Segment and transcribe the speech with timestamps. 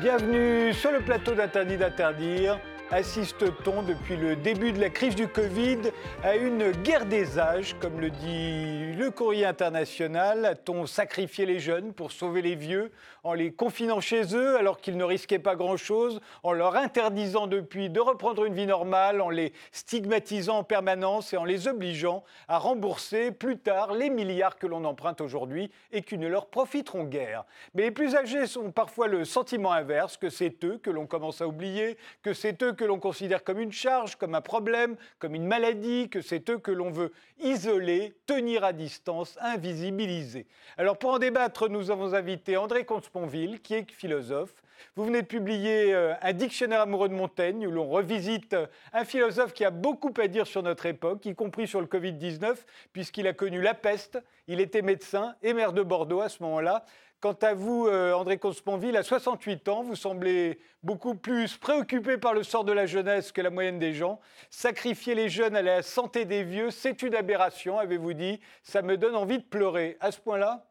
[0.00, 2.60] Bienvenue sur le plateau d'Interdit d'interdire
[2.90, 5.78] assiste-t-on depuis le début de la crise du Covid
[6.22, 10.46] à une guerre des âges, comme le dit le courrier international?
[10.46, 12.90] A-t-on sacrifié les jeunes pour sauver les vieux
[13.24, 17.90] en les confinant chez eux alors qu'ils ne risquaient pas grand-chose, en leur interdisant depuis
[17.90, 22.58] de reprendre une vie normale, en les stigmatisant en permanence et en les obligeant à
[22.58, 27.44] rembourser plus tard les milliards que l'on emprunte aujourd'hui et qui ne leur profiteront guère?
[27.74, 31.42] Mais les plus âgés ont parfois le sentiment inverse, que c'est eux que l'on commence
[31.42, 35.34] à oublier, que c'est eux que l'on considère comme une charge, comme un problème, comme
[35.34, 40.46] une maladie, que c'est eux que l'on veut isoler, tenir à distance, invisibiliser.
[40.78, 44.54] Alors pour en débattre, nous avons invité André Comte-Sponville, qui est philosophe.
[44.94, 49.04] Vous venez de publier euh, un dictionnaire amoureux de Montaigne, où l'on revisite euh, un
[49.04, 52.54] philosophe qui a beaucoup à dire sur notre époque, y compris sur le Covid-19,
[52.92, 56.84] puisqu'il a connu la peste, il était médecin et maire de Bordeaux à ce moment-là.
[57.20, 62.32] Quant à vous, euh, André Consponville, à 68 ans, vous semblez beaucoup plus préoccupé par
[62.32, 64.20] le sort de la jeunesse que la moyenne des gens.
[64.50, 68.38] Sacrifier les jeunes à la santé des vieux, c'est une aberration, avez-vous dit.
[68.62, 69.96] Ça me donne envie de pleurer.
[69.98, 70.64] À ce point-là?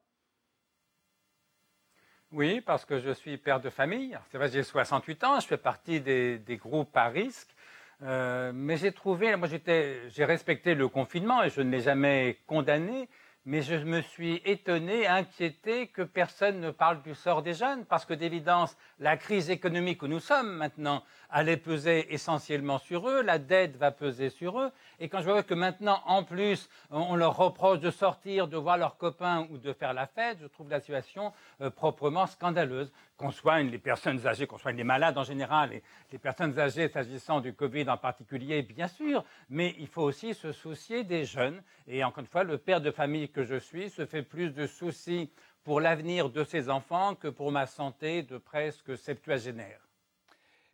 [2.31, 4.18] Oui, parce que je suis père de famille.
[4.31, 7.50] C'est vrai, j'ai 68 ans, je fais partie des, groupes à risque.
[8.03, 13.09] Euh, mais j'ai trouvé, moi j'ai respecté le confinement et je ne l'ai jamais condamné
[13.48, 18.03] mais je me suis étonné, inquiété que personne ne parle du sort des jeunes, parce
[18.03, 23.40] que d'évidence, la crise économique où nous sommes maintenant allait peser essentiellement sur eux, la
[23.40, 27.38] dette va peser sur eux, et quand je vois que maintenant, en plus, on leur
[27.38, 30.81] reproche de sortir, de voir leurs copains ou de faire la fête, je trouve la
[30.81, 31.31] situation
[31.62, 35.83] euh, proprement scandaleuse qu'on soigne les personnes âgées, qu'on soigne les malades en général, et
[36.11, 40.51] les personnes âgées s'agissant du Covid en particulier, bien sûr, mais il faut aussi se
[40.51, 41.61] soucier des jeunes.
[41.88, 44.67] Et encore une fois, le père de famille que je suis se fait plus de
[44.67, 45.31] soucis
[45.63, 49.87] pour l'avenir de ses enfants que pour ma santé de presque septuagénaire.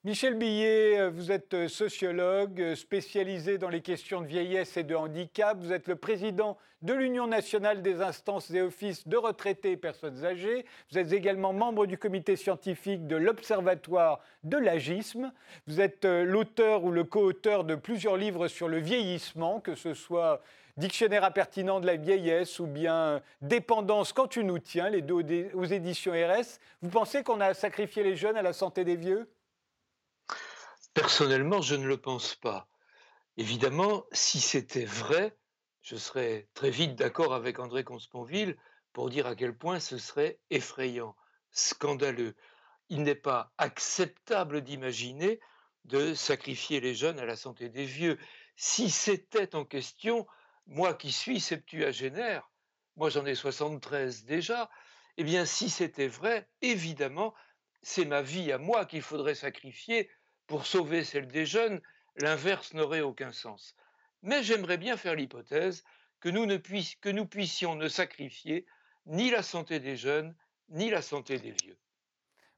[0.05, 4.83] Michel Billet, euh, vous êtes euh, sociologue euh, spécialisé dans les questions de vieillesse et
[4.83, 5.57] de handicap.
[5.57, 10.25] Vous êtes le président de l'Union nationale des instances et offices de retraités et personnes
[10.25, 10.65] âgées.
[10.91, 15.31] Vous êtes également membre du comité scientifique de l'Observatoire de l'agisme.
[15.67, 20.41] Vous êtes l'auteur ou le co-auteur de plusieurs livres sur le vieillissement, que ce soit
[20.75, 25.63] Dictionnaire impertinent de la vieillesse ou bien Dépendance quand tu nous tiens, les deux aux
[25.63, 26.59] éditions RS.
[26.81, 29.29] Vous pensez qu'on a sacrifié les jeunes à la santé des vieux?
[30.93, 32.67] Personnellement, je ne le pense pas.
[33.37, 35.35] Évidemment, si c'était vrai,
[35.81, 38.57] je serais très vite d'accord avec André Consponville
[38.93, 41.15] pour dire à quel point ce serait effrayant,
[41.51, 42.35] scandaleux.
[42.89, 45.39] Il n'est pas acceptable d'imaginer
[45.85, 48.19] de sacrifier les jeunes à la santé des vieux.
[48.55, 50.27] Si c'était en question,
[50.67, 52.51] moi qui suis septuagénaire,
[52.95, 54.69] moi j'en ai 73 déjà,
[55.17, 57.33] eh bien si c'était vrai, évidemment,
[57.81, 60.09] c'est ma vie à moi qu'il faudrait sacrifier
[60.47, 61.81] pour sauver celle des jeunes,
[62.17, 63.75] l'inverse n'aurait aucun sens.
[64.21, 65.83] Mais j'aimerais bien faire l'hypothèse
[66.19, 68.65] que nous, puissions ne sacrifier
[69.05, 70.35] ni la santé des jeunes,
[70.69, 71.77] ni la santé des vieux.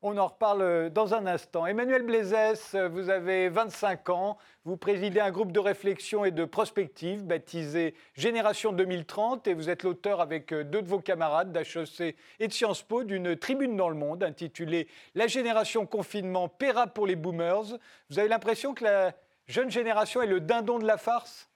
[0.08, 1.66] On en reparle euh, dans un instant.
[1.66, 6.46] Emmanuel Blaisès, euh, vous avez 25 ans, vous présidez un groupe de réflexion et de
[6.46, 12.16] prospective baptisé Génération 2030 et vous êtes l'auteur avec euh, deux de vos camarades d'HEC
[12.40, 17.08] et de Sciences Po d'une tribune dans le monde intitulée La génération confinement paiera pour
[17.08, 17.80] les boomers.
[18.12, 19.14] Vous avez l'impression que la
[19.48, 21.50] jeune génération est le dindon de la farce?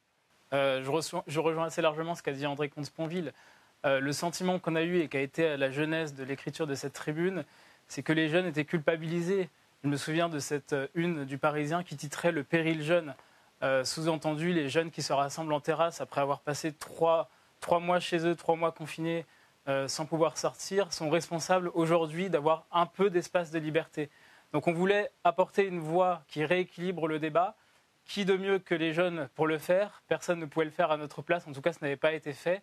[0.51, 3.31] Je, rejoins assez largement ce qu'a dit André Comte-Sponville.
[3.83, 6.93] le sentiment qu'on a eu et qui a été la jeunesse de l'écriture de cette
[6.93, 7.45] tribune,
[7.89, 9.49] c'est que les jeunes étaient culpabilisés.
[9.83, 13.15] Je me souviens de cette euh, une du Parisien qui titrait Le péril jeune.
[13.63, 17.29] Euh, sous-entendu, les jeunes qui se rassemblent en terrasse après avoir passé trois,
[17.81, 19.25] mois chez eux, trois mois confinés
[19.67, 24.09] euh, sans pouvoir sortir, sont responsables aujourd'hui d'avoir un peu d'espace de liberté.
[24.53, 27.55] Donc on voulait apporter une voix qui rééquilibre le débat.
[28.05, 30.01] Qui de mieux que les jeunes pour le faire?
[30.07, 32.33] Personne ne pouvait le faire à notre place, en tout cas ce n'avait pas été
[32.33, 32.61] fait.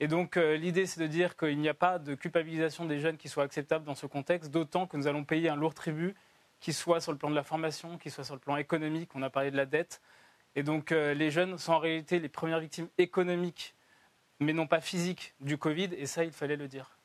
[0.00, 3.18] Et donc euh, l'idée, c'est de dire qu'il n'y a pas de culpabilisation des jeunes
[3.18, 6.14] qui soit acceptable dans ce contexte, d'autant que nous allons payer un lourd tribut,
[6.58, 9.22] qui soit sur le plan de la formation, qui soit sur le plan économique, on
[9.22, 10.00] a parlé de la dette.
[10.56, 13.74] Et donc euh, les jeunes sont en réalité les premières victimes économiques,
[14.40, 16.99] mais non pas physiques, du Covid, et ça, il fallait le dire.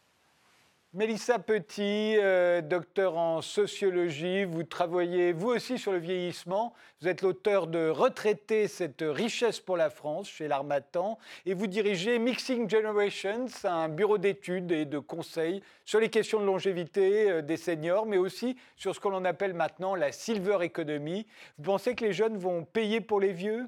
[0.95, 6.73] Mélissa Petit, euh, docteur en sociologie, vous travaillez vous aussi sur le vieillissement.
[7.01, 12.17] Vous êtes l'auteur de Retraiter cette richesse pour la France chez l'Armatan et vous dirigez
[12.17, 17.57] Mixing Generations, un bureau d'études et de conseils sur les questions de longévité euh, des
[17.57, 21.27] seniors, mais aussi sur ce que l'on appelle maintenant la silver economy.
[21.57, 23.67] Vous pensez que les jeunes vont payer pour les vieux?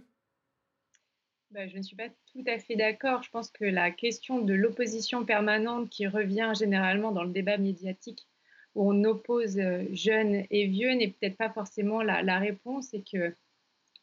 [1.52, 3.24] Bah, je ne suis pas tout à fait d'accord.
[3.24, 8.28] Je pense que la question de l'opposition permanente qui revient généralement dans le débat médiatique
[8.76, 9.60] où on oppose
[9.92, 13.34] jeunes et vieux n'est peut-être pas forcément la, la réponse et qu'il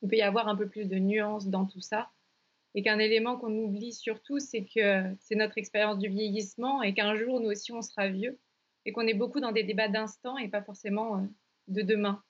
[0.00, 2.10] peut y avoir un peu plus de nuances dans tout ça.
[2.74, 7.14] Et qu'un élément qu'on oublie surtout, c'est que c'est notre expérience du vieillissement et qu'un
[7.14, 8.38] jour, nous aussi, on sera vieux
[8.84, 11.24] et qu'on est beaucoup dans des débats d'instant et pas forcément
[11.68, 12.22] de demain.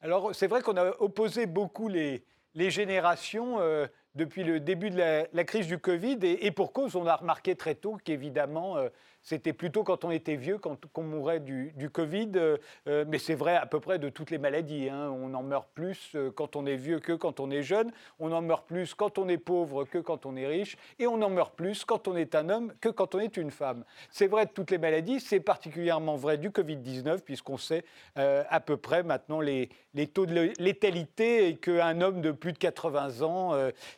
[0.00, 2.22] Alors, c'est vrai qu'on a opposé beaucoup les,
[2.54, 6.18] les générations euh, depuis le début de la, crise du Covid.
[6.22, 8.88] Et, pour cause, on a remarqué très tôt qu'évidemment, euh,
[9.24, 13.56] c'était plutôt quand on était vieux qu'on mourait du, Covid, euh, euh, mais c'est vrai
[13.56, 14.90] à peu près de toutes les maladies.
[14.90, 15.10] Hein.
[15.10, 18.32] On en meurt plus euh, quand on est vieux que quand on est jeune, on
[18.32, 21.30] en meurt plus quand on est pauvre que quand on est riche, et on en
[21.30, 23.84] meurt plus quand on est un homme que quand on est une femme.
[24.10, 27.84] C'est vrai de toutes les maladies, c'est particulièrement vrai du Covid-19, puisqu'on sait
[28.16, 32.58] à peu près maintenant les, les taux de létalité et qu'un homme de plus de
[32.58, 33.52] 80 ans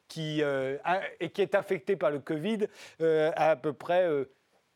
[0.09, 0.43] qui,
[1.21, 2.67] et qui est infecté par le Covid
[3.01, 4.09] a à peu près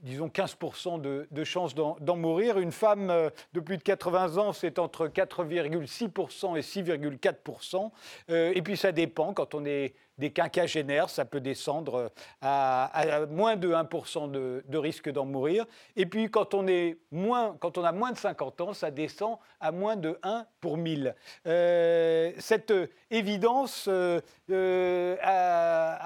[0.03, 2.59] disons 15% de, de chances d'en mourir.
[2.59, 7.91] Une femme euh, de plus de 80 ans, c'est entre 4,6% et 6,4%.
[8.31, 13.57] Euh, et puis ça dépend, quand on est des quinquagénaires, ça peut descendre à, moins
[13.57, 15.67] de 1% de, risque d'en mourir.
[15.97, 19.39] Et puis quand on, est moins, quand on a moins de 50 ans, ça descend
[19.59, 21.15] à moins de 1 pour 1000.
[21.47, 22.73] Euh, cette
[23.11, 24.21] évidence a,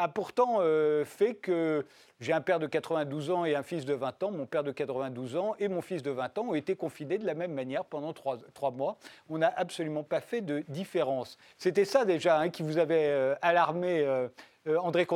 [0.02, 0.60] a, pourtant
[1.04, 1.84] fait que
[2.20, 4.30] j'ai un père de 92 ans et un fils de 20 ans.
[4.30, 7.26] Mon père de 92 ans et mon fils de 20 ans ont été confinés de
[7.26, 8.96] la même manière pendant trois, mois.
[9.28, 11.36] On n'a absolument pas fait de différence.
[11.58, 14.03] C'était ça déjà hein, qui vous avait euh, alarmé.
[14.04, 14.28] Euh,
[14.66, 15.06] euh, André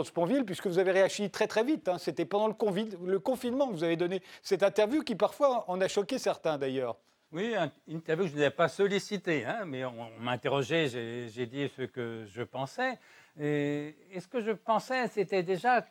[0.44, 1.88] puisque vous avez réagi très très vite.
[1.88, 1.96] Hein.
[1.96, 2.54] C'était pendant le,
[3.06, 6.98] le, confinement que vous avez donné cette interview qui parfois en a choqué certains d'ailleurs.
[7.32, 7.54] Oui,
[7.86, 11.82] une interview que je n'avais pas sollicitée, hein, mais on, m'a interrogé, j'ai dit ce
[11.82, 12.98] que je pensais.
[13.38, 15.86] et ce que je pensais, c'était déjà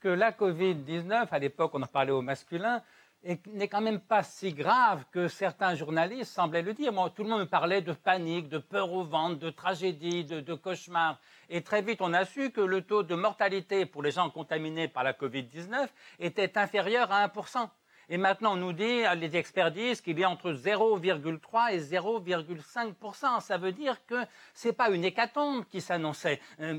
[0.00, 2.82] que la Covid-19, à l'époque on en parlait au masculin,
[3.24, 6.92] n'est quand même pas si grave que certains journalistes semblaient le dire.
[6.92, 10.54] Moi, tout le monde me parlait de panique, de peur au ventre, de tragédie, de,
[10.54, 11.18] cauchemar.
[11.50, 14.88] Et très vite, on a su que le taux de mortalité pour les gens contaminés
[14.88, 15.88] par la Covid-19
[16.20, 17.68] était inférieur à 1%.
[18.10, 23.40] Et maintenant, on nous dit, les experts disent qu'il y a entre 0,3 et 0,5%.
[23.40, 24.16] Ça veut dire que
[24.54, 26.40] ce n'est pas une hécatombe qui s'annonçait.
[26.60, 26.78] Euh,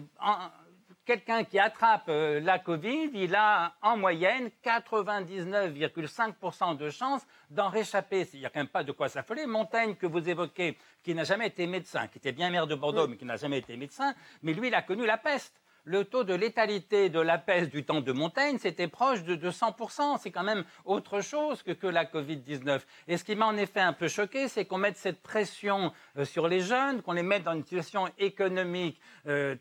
[1.09, 8.27] quelqu'un qui attrape euh, la Covid, il a en moyenne 99,5% de chances d'en réchapper.
[8.33, 9.47] Il n'y a quand même pas de quoi s'affoler.
[9.47, 13.07] Montaigne, que vous évoquez, qui n'a jamais été médecin, qui était bien maire de Bordeaux,
[13.07, 14.13] mais qui n'a jamais été médecin,
[14.43, 15.59] mais lui, il a connu la peste.
[15.83, 20.19] Le taux de létalité de la peste du temps de Montaigne, c'était proche de, 100%.
[20.19, 22.81] C'est quand même autre chose que, la Covid-19.
[23.07, 26.25] Et ce qui m'a en effet un peu choqué, c'est qu'on mette cette pression euh,
[26.25, 29.55] sur les jeunes, qu'on les mette dans une situation économique euh,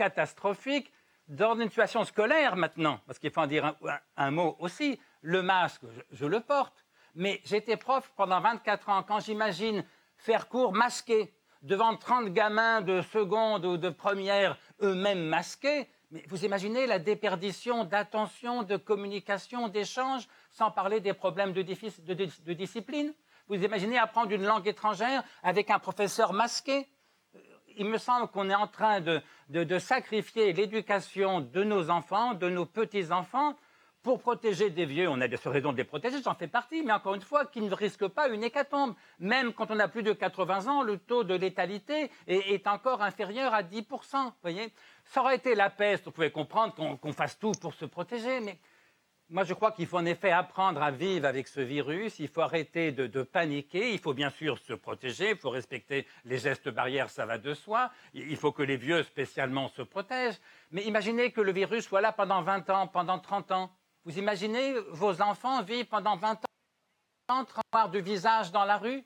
[0.00, 0.90] catastrophique
[1.28, 3.74] dans une situation scolaire maintenant, parce qu'il faut en dire
[4.16, 9.02] un, mot aussi, le masque, je, le porte, mais j'étais prof pendant 24 ans.
[9.02, 9.84] Quand j'imagine
[10.16, 16.46] faire cours masqué devant 30 gamins de seconde ou de première, eux-mêmes masqués, mais vous
[16.46, 23.12] imaginez la déperdition d'attention, de communication, d'échange, sans parler des problèmes de, de discipline.
[23.48, 26.88] Vous imaginez apprendre une langue étrangère avec un professeur masqué.
[27.76, 29.22] Il me semble qu'on est en train de,
[29.78, 33.56] sacrifier l'éducation de nos enfants, de nos petits-enfants,
[34.02, 35.08] pour protéger des vieux.
[35.08, 37.60] On a des raisons de les protéger, j'en fais partie, mais encore une fois, qui
[37.60, 38.94] ne risquent pas une hécatombe.
[39.18, 43.52] Même quand on a plus de 80 ans, le taux de létalité est, encore inférieur
[43.52, 44.32] à 10%.
[44.42, 44.72] Voyez
[45.04, 48.58] Ça aurait été la peste, on pouvait comprendre qu'on fasse tout pour se protéger, mais
[49.30, 52.18] moi, je crois qu'il faut en effet apprendre à vivre avec ce virus.
[52.18, 53.92] Il faut arrêter de, paniquer.
[53.92, 55.30] Il faut bien sûr se protéger.
[55.30, 57.90] Il faut respecter les gestes barrières, ça va de soi.
[58.12, 60.40] Il faut que les vieux spécialement se protègent.
[60.72, 63.70] Mais imaginez que le virus soit là pendant 20 ans, pendant 30 ans.
[64.04, 66.40] Vous imaginez vos enfants vivent pendant 20
[67.28, 69.04] ans, avoir du visage dans la rue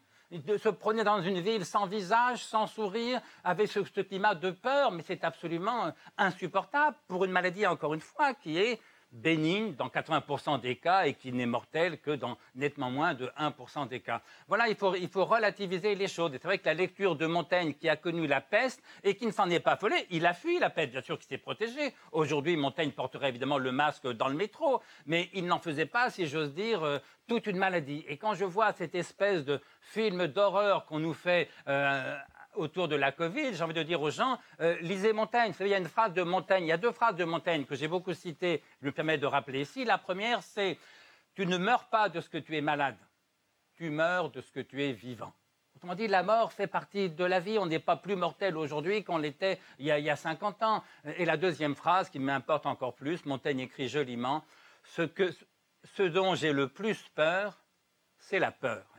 [0.59, 5.03] se promener dans une ville sans visage, sans sourire, avec ce climat de peur, mais
[5.07, 8.81] c'est absolument insupportable pour une maladie, encore une fois, qui est
[9.15, 13.89] bénigne dans 80% des cas et qui n'est mortel que dans nettement moins de 1%
[13.89, 14.21] des cas.
[14.49, 16.33] Voilà, il faut, il faut relativiser les choses.
[16.33, 19.31] C'est vrai que la lecture de Montaigne, qui a connu la peste et qui ne
[19.31, 21.95] s'en est pas affolé, il a fui la peste, bien sûr qu'il s'est protégé.
[22.13, 26.27] Aujourd'hui, Montaigne porterait évidemment le masque dans le métro, mais il n'en faisait pas, si
[26.27, 28.05] j'ose dire, euh, toute une maladie.
[28.09, 32.17] Et quand je vois cette espèce de film d'horreur qu'on nous fait euh,
[32.57, 35.53] autour de la Covid, j'ai envie de dire aux gens, euh, lisez Montaigne.
[35.61, 37.75] Il y a une phrase de Montaigne, il y a deux phrases de Montaigne que
[37.75, 39.85] j'ai beaucoup citées, je me permets de rappeler ici.
[39.85, 40.79] La première, c'est
[41.35, 42.97] Tu ne meurs pas de ce que tu es malade,
[43.77, 45.33] tu meurs de ce que tu es vivant.
[45.77, 47.59] Autrement dit, la mort fait partie de la vie.
[47.59, 50.85] On n'est pas plus mortel aujourd'hui qu'on l'était il, il, y a 50 ans.
[51.17, 54.45] Et la deuxième phrase, qui m'importe encore plus, Montaigne écrit joliment
[54.85, 55.35] ce, que,
[55.97, 57.61] ce dont j'ai le plus peur,
[58.19, 58.94] c'est la peur.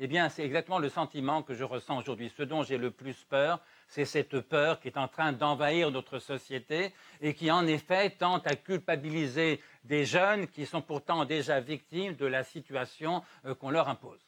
[0.00, 2.32] Eh bien, c'est exactement le sentiment que je ressens aujourd'hui.
[2.36, 6.20] Ce dont j'ai le plus peur, c'est cette peur qui est en train d'envahir notre
[6.20, 12.14] société et qui, en effet, tente à culpabiliser des jeunes qui sont pourtant déjà victimes
[12.14, 14.20] de la situation euh, qu'on leur impose.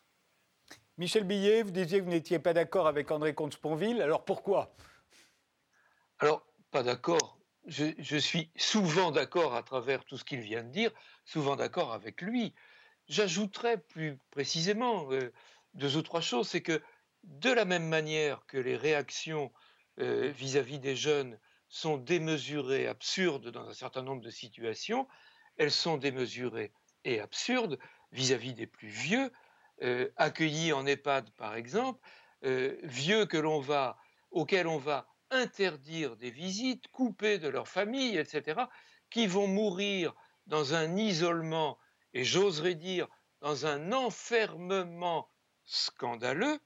[0.98, 4.02] Michel Billet, vous disiez que vous n'étiez pas d'accord avec André Comte-Sponville.
[4.02, 4.74] Alors pourquoi?
[6.18, 7.38] Alors, pas d'accord.
[7.66, 10.90] Je, suis souvent d'accord à travers tout ce qu'il vient de dire,
[11.24, 12.52] souvent d'accord avec lui.
[13.08, 15.32] J'ajouterais plus précisément, euh,
[15.74, 16.80] deux ou trois choses, c'est que
[17.24, 19.52] de la même manière que les réactions
[19.98, 25.06] euh, vis-à-vis des jeunes sont démesurées, absurdes dans un certain nombre de situations,
[25.56, 26.72] elles sont démesurées
[27.04, 27.78] et absurdes
[28.12, 29.30] vis-à-vis des plus vieux,
[29.82, 32.00] euh, accueillis en EHPAD par exemple,
[32.44, 33.98] euh, vieux que l'on va,
[34.30, 38.62] auxquels on va interdire des visites, couper de leur famille, etc.,
[39.10, 40.14] qui vont mourir
[40.46, 41.78] dans un isolement,
[42.14, 43.06] et j'oserais dire
[43.40, 45.29] dans un enfermement
[45.70, 46.58] scandaleux,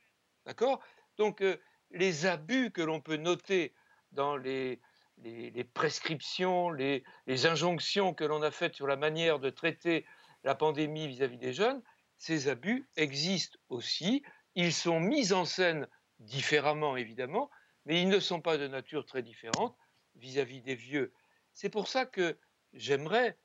[0.47, 0.83] d'accord?
[1.19, 1.59] Donc euh,
[1.91, 3.75] les abus que l'on peut noter
[4.13, 4.81] dans les,
[5.19, 10.07] les, prescriptions, les, injonctions que l'on a faites sur la manière de traiter
[10.43, 11.83] la pandémie vis-à-vis des jeunes,
[12.17, 14.23] ces abus existent aussi.
[14.55, 15.87] Ils sont mis en scène
[16.19, 17.51] différemment, évidemment,
[17.85, 19.77] mais ils ne sont pas de nature très différente
[20.15, 21.13] vis-à-vis des vieux.
[21.53, 22.39] C'est pour ça que
[22.73, 23.37] j'aimerais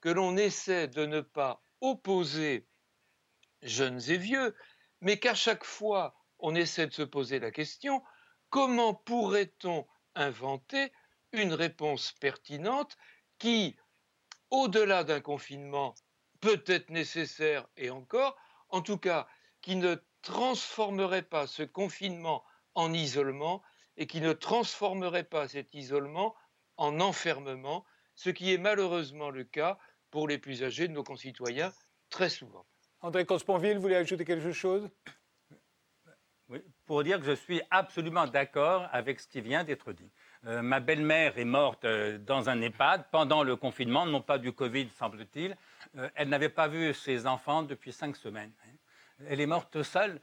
[0.00, 2.66] que l'on essaie de ne pas opposer
[3.62, 4.54] jeunes et vieux,
[5.00, 8.02] mais qu'à chaque fois, on essaie de se poser la question,
[8.50, 10.92] comment pourrait-on inventer
[11.32, 12.96] une réponse pertinente
[13.38, 13.76] qui,
[14.50, 15.94] au-delà d'un confinement,
[16.40, 18.36] peut être nécessaire et encore,
[18.68, 19.28] en tout cas,
[19.60, 23.62] qui ne transformerait pas ce confinement en isolement
[23.96, 26.34] et qui ne transformerait pas cet isolement
[26.76, 29.78] en enfermement, ce qui est malheureusement le cas
[30.10, 31.72] pour les plus âgés de nos concitoyens
[32.08, 32.66] très souvent.
[33.00, 34.88] André Cosponville, vous voulez ajouter quelque chose?
[36.48, 40.10] Oui, pour dire que je suis absolument d'accord avec ce qui vient d'être dit.
[40.46, 44.52] Euh, ma belle-mère est morte euh, dans un EHPAD pendant le confinement, non pas du
[44.52, 45.56] Covid, semble-t-il.
[45.96, 48.52] Euh, elle n'avait pas vu ses enfants depuis cinq semaines.
[49.28, 50.20] Elle est morte seule.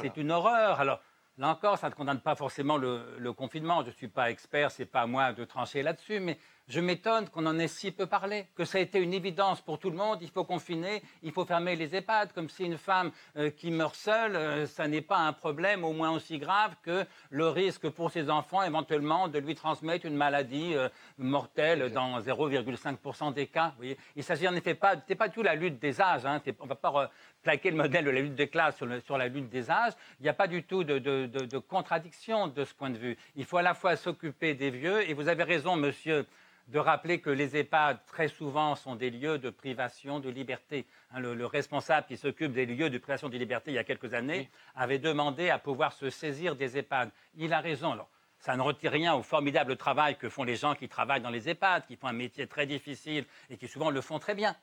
[0.00, 0.78] C'est une horreur.
[0.78, 1.00] Alors,
[1.38, 3.82] là encore, ça ne condamne pas forcément le, le confinement.
[3.82, 6.80] Je ne suis pas expert, ce n'est pas à moi de trancher là-dessus, mais je
[6.80, 9.90] m'étonne qu'on en ait si peu parlé, que ça a été une évidence pour tout
[9.90, 10.18] le monde.
[10.22, 13.94] Il faut confiner, il faut fermer les EHPAD, comme si une femme euh, qui meurt
[13.94, 18.10] seule, euh, ça n'est pas un problème au moins aussi grave que le risque pour
[18.10, 23.70] ses enfants éventuellement de lui transmettre une maladie euh, mortelle dans 0,5% des cas.
[23.70, 26.24] Vous voyez il s'agit en effet pas, c'est pas tout la lutte des âges.
[26.24, 27.10] Hein, on va pas
[27.42, 29.92] plaquer le modèle de la lutte des classes sur, la lutte des âges.
[30.20, 33.16] Il n'y a pas du tout de, de contradiction de ce point de vue.
[33.36, 36.26] Il faut à la fois s'occuper des vieux, et vous avez raison, monsieur
[36.68, 40.86] de rappeler que les EHPAD, très souvent, sont des lieux de privation de liberté.
[41.12, 44.14] Hein, le, responsable qui s'occupe des lieux de privation de liberté il y a quelques
[44.14, 47.10] années avait demandé à pouvoir se saisir des EHPAD.
[47.36, 47.92] Il a raison.
[47.92, 48.08] Alors,
[48.38, 51.48] ça ne retire rien au formidable travail que font les gens qui travaillent dans les
[51.48, 54.56] EHPAD, qui font un métier très difficile et qui souvent le font très bien.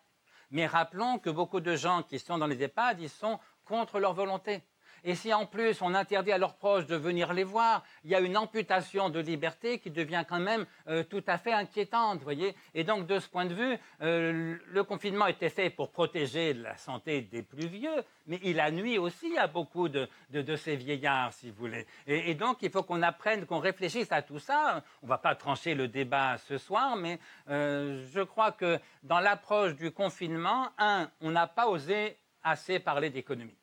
[0.51, 4.13] Mais rappelons que beaucoup de gens qui sont dans les EHPAD, ils sont contre leur
[4.13, 4.63] volonté.
[5.03, 8.15] Et si en plus on interdit à leurs proches de venir les voir, il y
[8.15, 12.55] a une amputation de liberté qui devient quand même euh, tout à fait inquiétante, voyez.
[12.73, 16.77] Et donc de ce point de vue, euh, le confinement était fait pour protéger la
[16.77, 20.07] santé des plus vieux, mais il a nuit aussi à beaucoup de,
[20.55, 21.85] ces vieillards, si vous voulez.
[22.07, 24.83] Et, donc il faut qu'on apprenne, qu'on réfléchisse à tout ça.
[25.01, 29.19] On ne va pas trancher le débat ce soir, mais euh, je crois que dans
[29.19, 33.58] l'approche du confinement, un, on n'a pas osé assez parler d'économie.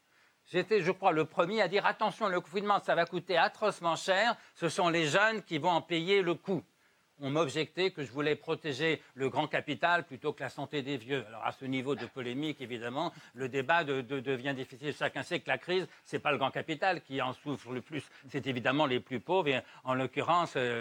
[0.47, 4.37] J'étais, je crois, le premier à dire attention, le confinement, ça va coûter atrocement cher.
[4.55, 6.63] Ce sont les jeunes qui vont en payer le coût
[7.21, 11.25] on m'objectait que je voulais protéger le grand capital plutôt que la santé des vieux.
[11.29, 14.95] Alors à ce niveau de polémique, évidemment, le débat devient difficile.
[14.95, 17.81] Chacun sait que la crise, ce n'est pas le grand capital qui en souffre le
[17.81, 20.81] plus, c'est évidemment les plus pauvres, et en l'occurrence euh,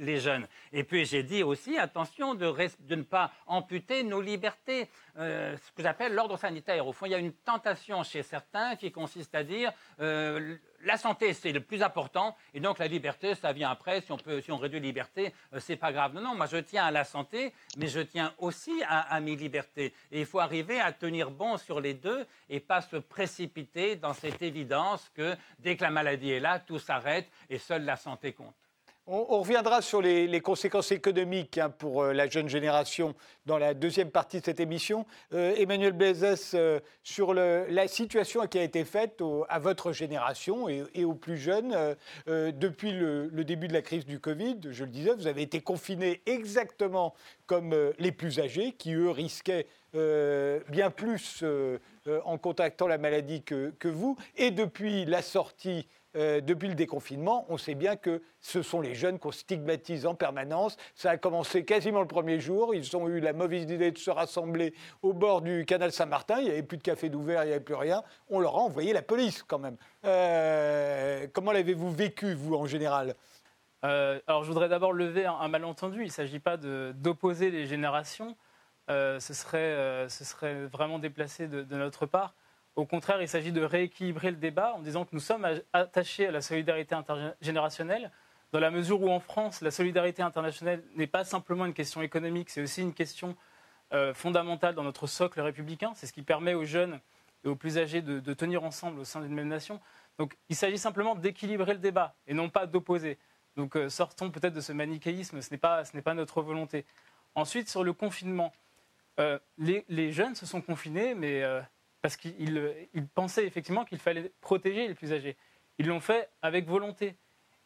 [0.00, 0.46] les, jeunes.
[0.72, 2.54] Et puis j'ai dit aussi, attention de,
[2.90, 4.88] ne pas amputer nos libertés,
[5.18, 6.86] euh, ce que j'appelle l'ordre sanitaire.
[6.86, 9.72] Au fond, il y a une tentation chez certains qui consiste à dire...
[10.00, 14.00] Euh, la santé, c'est le plus important, et donc la liberté, ça vient après.
[14.00, 16.14] Si on, réduit la liberté, euh, c'est pas grave.
[16.14, 19.92] Non, non, moi je tiens à la santé, mais je tiens aussi à, mes libertés.
[20.12, 24.14] Et il faut arriver à tenir bon sur les deux et pas se précipiter dans
[24.14, 28.32] cette évidence que dès que la maladie est là, tout s'arrête et seule la santé
[28.32, 28.54] compte.
[29.06, 34.10] On, reviendra sur les, conséquences économiques hein, pour euh, la jeune génération dans la deuxième
[34.10, 35.04] partie de cette émission.
[35.34, 41.04] Euh, Emmanuel Blezès, euh, sur la situation qui a été faite à votre génération et,
[41.04, 41.76] aux plus jeunes
[42.26, 46.22] depuis le, début de la crise du Covid, je le disais, vous avez été confinés
[46.24, 47.14] exactement
[47.46, 51.44] comme les plus âgés, qui eux risquaient bien plus
[52.24, 54.16] en contactant la maladie que vous.
[54.36, 58.94] Et depuis la sortie euh, depuis le déconfinement, on sait bien que ce sont les
[58.94, 60.76] jeunes qu'on stigmatise en permanence.
[60.94, 62.74] Ça a commencé quasiment le premier jour.
[62.74, 66.38] Ils ont eu la mauvaise idée de se rassembler au bord du canal Saint-Martin.
[66.38, 68.02] Il n'y avait plus de café d'ouvert, il n'y avait plus rien.
[68.28, 69.76] On leur a envoyé la police quand même.
[70.04, 73.16] Euh, comment l'avez-vous vécu, vous, en général?
[73.84, 76.02] Euh, alors, je voudrais d'abord lever un, malentendu.
[76.02, 78.36] Il ne s'agit pas d'opposer les générations.
[78.88, 82.34] ce, serait, ce, serait, vraiment déplacé de notre part.
[82.76, 86.32] Au contraire, il s'agit de rééquilibrer le débat en disant que nous sommes attachés à
[86.32, 88.10] la solidarité intergénérationnelle,
[88.52, 92.50] dans la mesure où en France, la solidarité internationale n'est pas simplement une question économique,
[92.50, 93.36] c'est aussi une question
[93.92, 95.92] euh, fondamentale dans notre socle républicain.
[95.94, 97.00] C'est ce qui permet aux jeunes
[97.44, 99.80] et aux plus âgés de, tenir ensemble au sein d'une même nation.
[100.18, 103.18] Donc il s'agit simplement d'équilibrer le débat et non pas d'opposer.
[103.56, 106.86] Donc euh, sortons peut-être de ce manichéisme, ce n'est pas, notre volonté.
[107.36, 108.52] Ensuite, sur le confinement,
[109.20, 111.42] euh, les, les, jeunes se sont confinés, mais
[112.04, 115.38] parce qu'ils pensaient effectivement qu'il fallait protéger les plus âgés.
[115.78, 117.16] Ils l'ont fait avec volonté.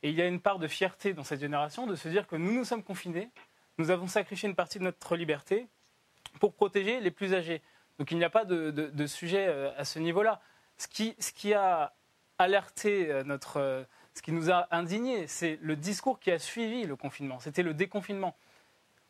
[0.05, 2.37] Et il y a une part de fierté dans cette génération de se dire que
[2.37, 3.33] nous nous sommes confinés,
[3.79, 5.67] nous avons sacrifié une partie de notre liberté
[6.39, 7.63] pour protéger les plus âgés.
[7.99, 10.41] Donc il n'y a pas de, sujet euh, à ce niveau-là.
[10.77, 11.93] Ce qui, ce qui, a
[12.39, 13.83] alerté euh, notre, euh,
[14.15, 17.41] ce qui nous a indignés, c'est le discours qui a suivi le confinement.
[17.41, 18.37] C'était le déconfinement.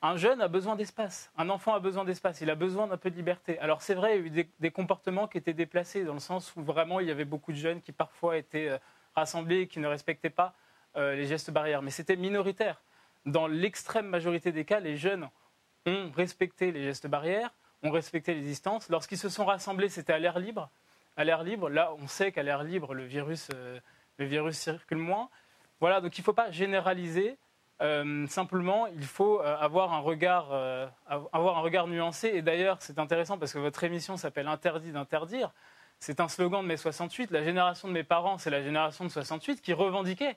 [0.00, 3.10] Un jeune a besoin d'espace, un enfant a besoin d'espace, il a besoin d'un peu
[3.10, 3.58] de liberté.
[3.58, 6.54] Alors c'est vrai, il y a eu des, comportements qui étaient déplacés, dans le sens
[6.54, 8.78] où vraiment il y avait beaucoup de jeunes qui parfois étaient euh,
[9.16, 10.54] rassemblés et qui ne respectaient pas
[10.96, 11.82] euh, les gestes barrières.
[11.82, 12.80] Mais c'était minoritaire.
[13.26, 15.28] Dans l'extrême majorité des cas, les jeunes
[15.84, 17.52] ont respecté les gestes barrières,
[17.82, 18.88] ont respecté les distances.
[18.90, 20.70] Lorsqu'ils se sont rassemblés, c'était à l'air libre.
[21.16, 23.80] À l'air libre, là, on sait qu'à l'air libre, le virus, euh,
[24.18, 25.28] le virus circule moins.
[25.80, 27.36] Voilà, donc il ne faut pas généraliser.
[27.80, 32.28] Euh, simplement, il faut euh, avoir, un regard, euh, avoir un regard nuancé.
[32.28, 35.52] Et d'ailleurs, c'est intéressant parce que votre émission s'appelle Interdit d'interdire.
[36.00, 37.30] C'est un slogan de mai 68.
[37.30, 40.36] La génération de mes parents, c'est la génération de 68 qui revendiquait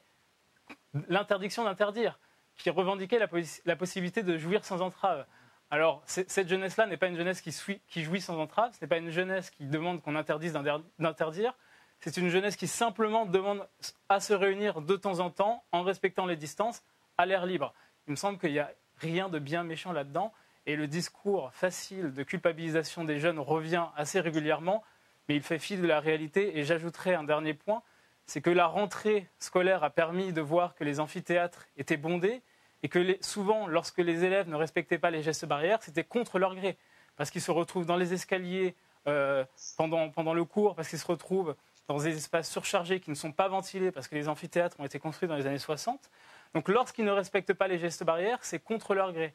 [1.08, 2.19] l'interdiction d'interdire,
[2.58, 5.25] qui revendiquait la, possibilité de jouir sans entrave.
[5.69, 9.10] Alors, cette jeunesse-là n'est pas une jeunesse qui, jouit sans entrave, ce n'est pas une
[9.10, 10.54] jeunesse qui demande qu'on interdise
[10.99, 11.54] d'interdire,
[11.99, 13.65] c'est une jeunesse qui simplement demande
[14.10, 16.84] à se réunir de temps en temps en respectant les distances
[17.21, 17.73] à l'air libre.
[18.07, 20.34] Il me semble qu'il n'y a rien de bien méchant là-dedans.
[20.65, 24.84] Et le discours facile de culpabilisation des jeunes revient assez régulièrement,
[25.27, 26.57] mais il fait fi de la réalité.
[26.57, 27.81] Et j'ajouterai un dernier point,
[28.25, 32.41] c'est que la rentrée scolaire a permis de voir que les amphithéâtres étaient bondés
[32.84, 36.55] et que souvent, lorsque les élèves ne respectaient pas les gestes barrières, c'était contre leur
[36.55, 36.77] gré,
[37.15, 38.75] parce qu'ils se retrouvent dans les escaliers
[39.07, 39.45] euh,
[39.77, 41.55] pendant, pendant le cours, parce qu'ils se retrouvent
[41.88, 44.97] dans des espaces surchargés qui ne sont pas ventilés, parce que les amphithéâtres ont été
[44.99, 46.10] construits dans les années 60.
[46.53, 49.33] Donc lorsqu'ils ne respectent pas les gestes barrières, c'est contre leur gré.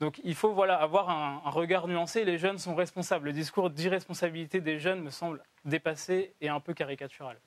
[0.00, 2.24] Donc il faut voilà, avoir un, regard nuancé.
[2.24, 3.26] Les jeunes sont responsables.
[3.26, 7.38] Le discours d'irresponsabilité des jeunes me semble dépassé et un peu caricatural.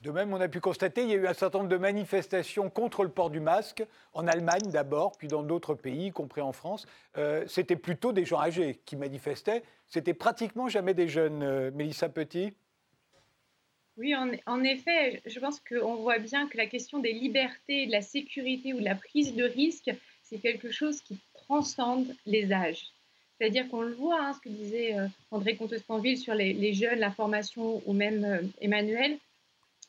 [0.00, 2.70] De même, on a pu constater qu'il y a eu un certain nombre de manifestations
[2.70, 6.50] contre le port du masque, en Allemagne d'abord, puis dans d'autres pays, y compris en
[6.50, 6.86] France.
[7.18, 9.62] Euh, c'était plutôt des gens âgés qui manifestaient.
[9.86, 11.44] C'était pratiquement jamais des jeunes.
[11.44, 12.52] Euh, Mélissa Petit
[13.98, 18.00] oui, en, effet, je pense qu'on voit bien que la question des libertés, de la
[18.00, 19.90] sécurité ou de la prise de risque,
[20.22, 22.86] c'est quelque chose qui transcende les âges.
[23.36, 27.10] C'est-à-dire qu'on le voit, hein, ce que disait euh, André Comte-Spanville sur les, jeunes, la
[27.10, 29.18] formation ou même euh, Emmanuel,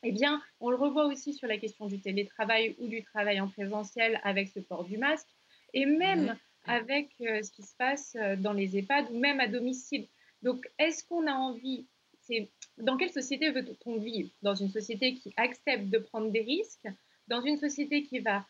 [0.02, 3.48] eh bien, on le revoit aussi sur la question du télétravail ou du travail en
[3.48, 5.28] présentiel avec ce port du masque,
[5.72, 6.36] et même mmh.
[6.66, 10.06] avec euh, ce qui se passe dans les EHPAD ou même à domicile.
[10.42, 11.86] Donc, est-ce qu'on a envie,
[12.20, 14.30] c'est dans quelle société veut-on vivre?
[14.42, 16.88] Dans une société qui accepte de prendre des risques,
[17.28, 18.46] dans une société qui va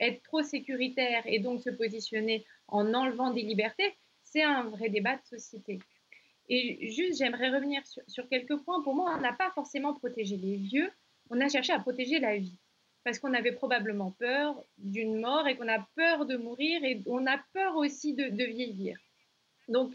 [0.00, 5.16] être trop sécuritaire et donc se positionner en enlevant des libertés, c'est un vrai débat
[5.16, 5.78] de société.
[6.48, 8.82] Et juste, j'aimerais revenir sur, quelques points.
[8.82, 10.90] Pour moi, on n'a pas forcément protégé les vieux,
[11.30, 12.58] on a cherché à protéger la vie.
[13.04, 17.26] Parce qu'on avait probablement peur d'une mort et qu'on a peur de mourir et on
[17.26, 18.96] a peur aussi de, vieillir.
[19.68, 19.92] Donc,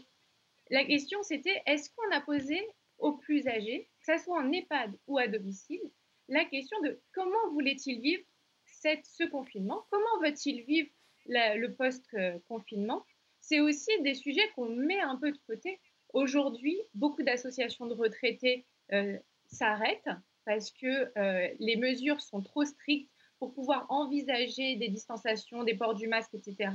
[0.70, 2.60] la question, c'était est-ce qu'on a posé
[2.98, 5.80] aux plus âgés, que ce soit en EHPAD ou à domicile,
[6.28, 8.22] la question de comment voulait-il vivre
[8.66, 10.90] ce confinement, comment veut-il vivre
[11.26, 13.04] le post-confinement.
[13.40, 15.80] C'est aussi des sujets qu'on met un peu de côté.
[16.12, 20.08] Aujourd'hui, beaucoup d'associations de retraités euh, s'arrêtent
[20.44, 20.86] parce que
[21.18, 26.34] euh, les mesures sont trop strictes pour pouvoir envisager des distanciations, des ports du masque,
[26.34, 26.70] etc.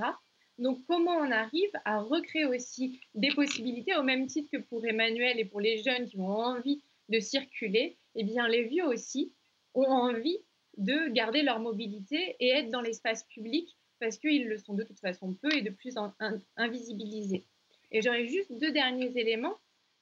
[0.59, 5.39] Donc, comment on arrive à recréer aussi des possibilités, au même titre que pour Emmanuel
[5.39, 9.33] et pour les jeunes qui ont envie de circuler, eh bien, les vieux aussi
[9.73, 10.37] ont envie
[10.77, 14.99] de garder leur mobilité et être dans l'espace public parce qu'ils le sont de toute
[14.99, 16.13] façon peu et de plus en,
[16.57, 17.45] invisibilisés.
[17.91, 19.57] Et j'aurais juste deux derniers éléments.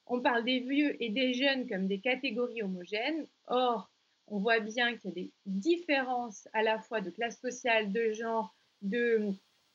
[0.06, 3.26] On parle des vieux et des jeunes comme des catégories homogènes.
[3.46, 3.90] Or,
[4.26, 8.12] on voit bien qu'il y a des différences à la fois de classe sociale, de
[8.12, 9.32] genre, de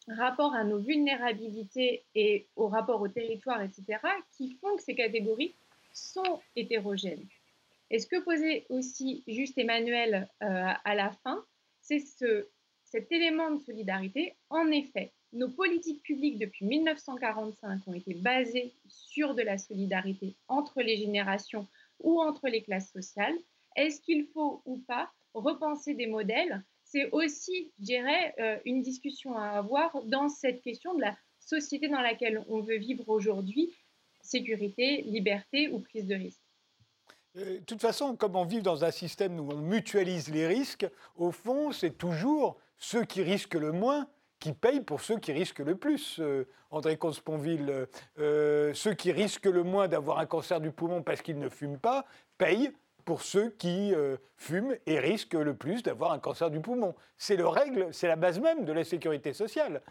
[0.08, 4.00] rapport à nos vulnérabilités et au rapport au territoire, etc.,
[4.36, 5.56] qui font que ces catégories
[5.93, 7.26] sont hétérogènes.
[7.89, 11.43] Et ce que posait aussi juste Emmanuel euh, à la fin,
[11.82, 12.48] c'est ce,
[12.84, 14.36] cet élément de solidarité.
[14.50, 20.82] En effet, nos politiques publiques depuis 1945 ont été basées sur de la solidarité entre
[20.82, 21.67] les générations
[22.00, 23.36] ou entre les classes sociales.
[23.76, 29.38] Est-ce qu'il faut ou pas repenser des modèles C'est aussi, je dirais, euh, une discussion
[29.38, 33.76] à avoir dans cette question de la société dans laquelle on veut vivre aujourd'hui,
[34.21, 36.41] sécurité, liberté ou prise de risque.
[37.36, 40.88] Euh, de toute façon, comme on vit dans un système où on mutualise les risques,
[41.17, 44.08] au fond, c'est toujours ceux qui risquent le moins
[44.39, 46.19] qui payent pour ceux qui risquent le plus.
[46.19, 51.39] Euh, André Consponville, ceux qui risquent le moins d'avoir un cancer du poumon parce qu'ils
[51.39, 52.06] ne fument pas,
[52.38, 52.71] payent
[53.08, 53.93] pour ceux qui
[54.36, 56.93] fument et risquent le plus d'avoir un cancer du poumon.
[57.17, 59.82] C'est le règle, c'est la base même de la sécurité sociale.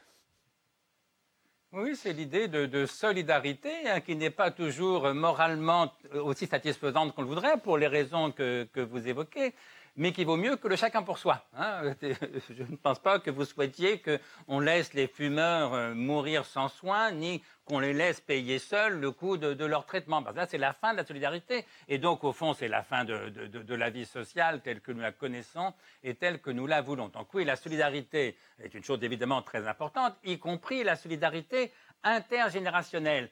[1.73, 7.29] Oui, c'est l'idée de, solidarité hein, qui n'est pas toujours moralement aussi satisfaisante qu'on le
[7.29, 9.55] voudrait pour les raisons que vous évoquez
[9.97, 11.43] mais qui vaut mieux que le chacun pour soi.
[11.57, 11.95] Hein.
[12.03, 17.11] Je ne pense pas que vous souhaitiez qu'on laisse les fumeurs euh, mourir sans soin,
[17.11, 20.23] ni qu'on les laisse payer seuls le coût de, leur traitement.
[20.23, 21.65] Parce que là, c'est la fin de la solidarité.
[21.89, 25.01] Et donc, au fond, c'est la fin de, de, la vie sociale telle que nous
[25.01, 25.73] la connaissons
[26.05, 27.09] et telle que nous la voulons.
[27.09, 31.73] Donc oui, la solidarité est une chose évidemment très importante, y compris la solidarité
[32.05, 33.31] intergénérationnelle.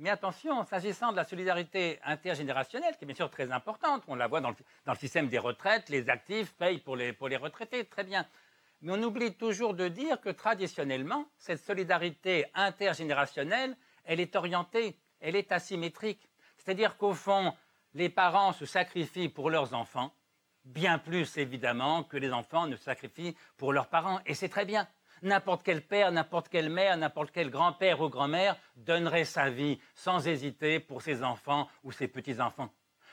[0.00, 4.28] Mais attention, s'agissant de la solidarité intergénérationnelle, qui est bien sûr très importante, on la
[4.28, 8.04] voit dans le, système des retraites, les actifs payent pour les, pour les retraités, très
[8.04, 8.24] bien.
[8.80, 15.34] Mais on oublie toujours de dire que traditionnellement, cette solidarité intergénérationnelle, elle est orientée, elle
[15.34, 16.28] est asymétrique.
[16.58, 17.52] C'est-à-dire qu'au fond,
[17.94, 20.14] les parents se sacrifient pour leurs enfants,
[20.64, 24.20] bien plus évidemment que les enfants ne sacrifient pour leurs parents.
[24.26, 24.86] Et c'est très bien
[25.22, 30.26] n'importe quel père, n'importe quelle mère, n'importe quel grand-père ou grand-mère donnerait sa vie sans
[30.26, 32.70] hésiter pour ses enfants ou ses petits-enfants.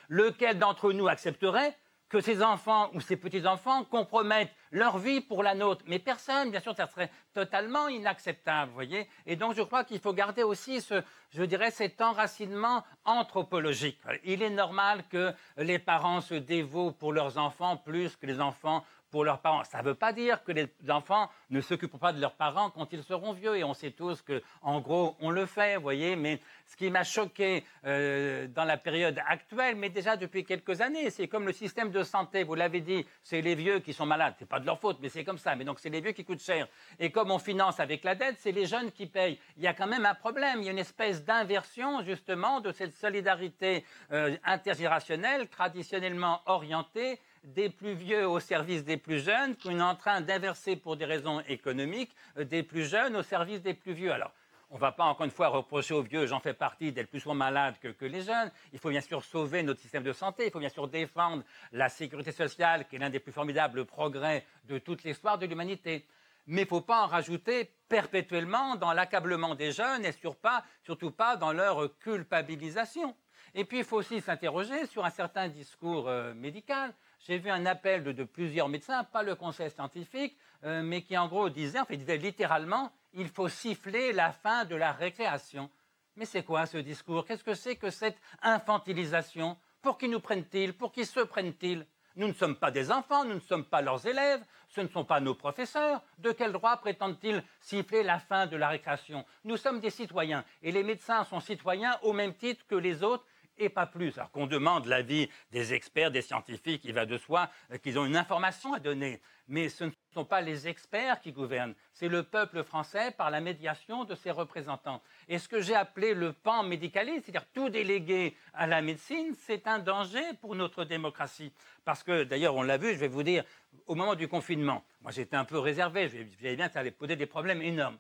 [0.07, 5.55] Lequel d'entre nous accepterait que ses enfants ou ses petits-enfants compromettent leur vie pour la
[5.55, 5.83] nôtre?
[5.87, 9.09] Mais personne, bien sûr, ça serait totalement inacceptable, voyez.
[9.25, 10.85] Et donc, je crois qu'il faut garder aussi
[11.31, 13.99] je dirais, cet enracinement anthropologique.
[14.23, 18.85] Il est normal que les parents se dévouent pour leurs enfants plus que les enfants
[19.15, 19.63] pour leurs parents.
[19.63, 22.91] Ça ne veut pas dire que les enfants ne s'occupent pas de leurs parents quand
[22.91, 23.55] ils seront vieux.
[23.55, 26.17] Et on sait tous que, en gros, on le fait, vous voyez.
[26.17, 31.11] Mais ce qui m'a choqué euh, dans la période actuelle, mais déjà depuis quelques années,
[31.11, 32.43] c'est comme le système de santé.
[32.43, 34.33] Vous l'avez dit, c'est les vieux qui sont malades.
[34.37, 35.55] C'est pas de leur faute, mais c'est comme ça.
[35.55, 36.67] Mais donc c'est les vieux qui coûtent cher.
[36.99, 39.39] Et comme on finance avec la dette, c'est les jeunes qui payent.
[39.55, 40.59] Il y a quand même un problème.
[40.59, 47.69] Il y a une espèce d'inversion justement de cette solidarité euh, intergénérationnelle traditionnellement orientée des
[47.69, 51.41] plus vieux au service des plus jeunes qu'on est en train d'inverser pour des raisons
[51.41, 54.11] économiques euh, des plus jeunes au service des plus vieux.
[54.11, 54.31] Alors,
[54.71, 57.19] on ne va pas encore une fois reprocher aux vieux, j'en fais partie, d'être plus
[57.19, 58.51] souvent malades que, les jeunes.
[58.73, 61.87] Il faut bien sûr sauver notre système de santé, il faut bien sûr défendre la
[61.87, 66.07] sécurité sociale, qui est l'un des plus formidables progrès de toute l'histoire de l'humanité.
[66.47, 71.37] Mais il ne faut pas en rajouter perpétuellement dans l'accablement des jeunes et surtout pas
[71.37, 73.15] dans leur culpabilisation.
[73.53, 76.93] Et puis il faut aussi s'interroger sur un certain discours euh, médical
[77.27, 81.27] j'ai vu un appel de, plusieurs médecins, pas le conseil scientifique, euh, mais qui en
[81.27, 85.69] gros disait, en fait, disait littéralement, il faut siffler la fin de la récréation.
[86.15, 87.25] Mais c'est quoi ce discours?
[87.25, 89.57] Qu'est-ce que c'est que cette infantilisation?
[89.81, 90.73] Pour qui nous prennent-ils?
[90.73, 91.85] Pour qui se prennent-ils?
[92.15, 95.03] Nous ne sommes pas des enfants, nous ne sommes pas leurs élèves, ce ne sont
[95.03, 96.01] pas nos professeurs.
[96.19, 99.25] De quel droit prétendent-ils siffler la fin de la récréation?
[99.43, 103.25] Nous sommes des citoyens, et les médecins sont citoyens au même titre que les autres,
[103.57, 104.17] et pas plus.
[104.17, 108.05] Alors qu'on demande l'avis des experts, des scientifiques, il va de soi euh, qu'ils ont
[108.05, 109.21] une information à donner.
[109.47, 113.41] Mais ce ne sont pas les experts qui gouvernent, c'est le peuple français par la
[113.41, 115.01] médiation de ses représentants.
[115.27, 119.67] Et ce que j'ai appelé le pan médicaliste, c'est-à-dire tout délégué à la médecine, c'est
[119.67, 121.51] un danger pour notre démocratie.
[121.83, 123.43] Parce que, d'ailleurs, on l'a vu, je vais vous dire,
[123.85, 126.91] au moment du confinement, moi j'étais un peu réservé, je savais bien que ça allait
[126.91, 127.97] poser des problèmes énormes.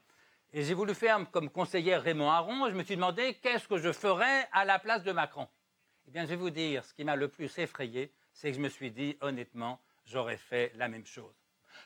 [0.57, 2.69] Et j'ai voulu faire comme conseiller Raymond Aron.
[2.69, 5.49] Je me suis demandé qu'est-ce que je ferais à la place de Macron?
[6.07, 8.61] Eh bien, je vais vous dire, ce qui m'a le plus effrayé, c'est que je
[8.61, 11.35] me suis dit, honnêtement, j'aurais fait la même chose.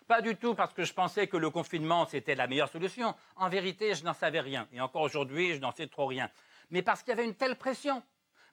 [0.08, 3.15] Pas du tout parce que je pensais que le confinement, c'était la meilleure solution.
[3.38, 4.67] En vérité, je n'en savais rien.
[4.71, 6.29] Et encore aujourd'hui, je n'en sais trop rien.
[6.69, 8.03] Mais parce qu'il y avait une telle pression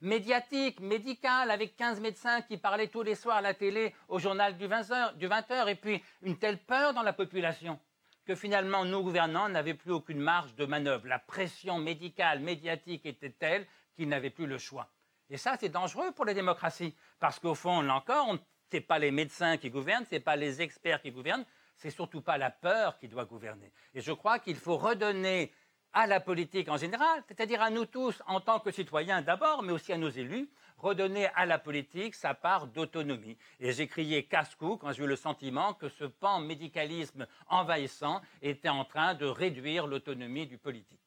[0.00, 4.57] médiatique, médicale, avec 15 médecins qui parlaient tous les soirs à la télé, au journal
[4.57, 7.79] du 20h, du 20h et puis une telle peur dans la population
[8.26, 11.06] que finalement nos gouvernants n'avaient plus aucune marge de manœuvre.
[11.06, 14.88] La pression médicale, médiatique était telle qu'ils n'avaient plus le choix.
[15.30, 18.36] Et ça, c'est dangereux pour les démocraties, parce qu'au fond, là encore,
[18.70, 21.44] ce n'est pas les médecins qui gouvernent, ce n'est pas les experts qui gouvernent,
[21.76, 23.72] c'est surtout pas la peur qui doit gouverner.
[23.94, 25.52] Et je crois qu'il faut redonner
[25.96, 29.72] à la politique en général, c'est-à-dire à nous tous en tant que citoyens d'abord, mais
[29.72, 33.38] aussi à nos élus, redonner à la politique sa part d'autonomie.
[33.61, 38.68] Et j'ai crié casse-cou quand j'ai eu le sentiment que ce pan médicalisme envahissant était
[38.68, 41.00] en train de réduire l'autonomie du politique.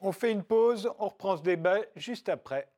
[0.00, 2.70] On fait une pause, on reprend ce débat juste après.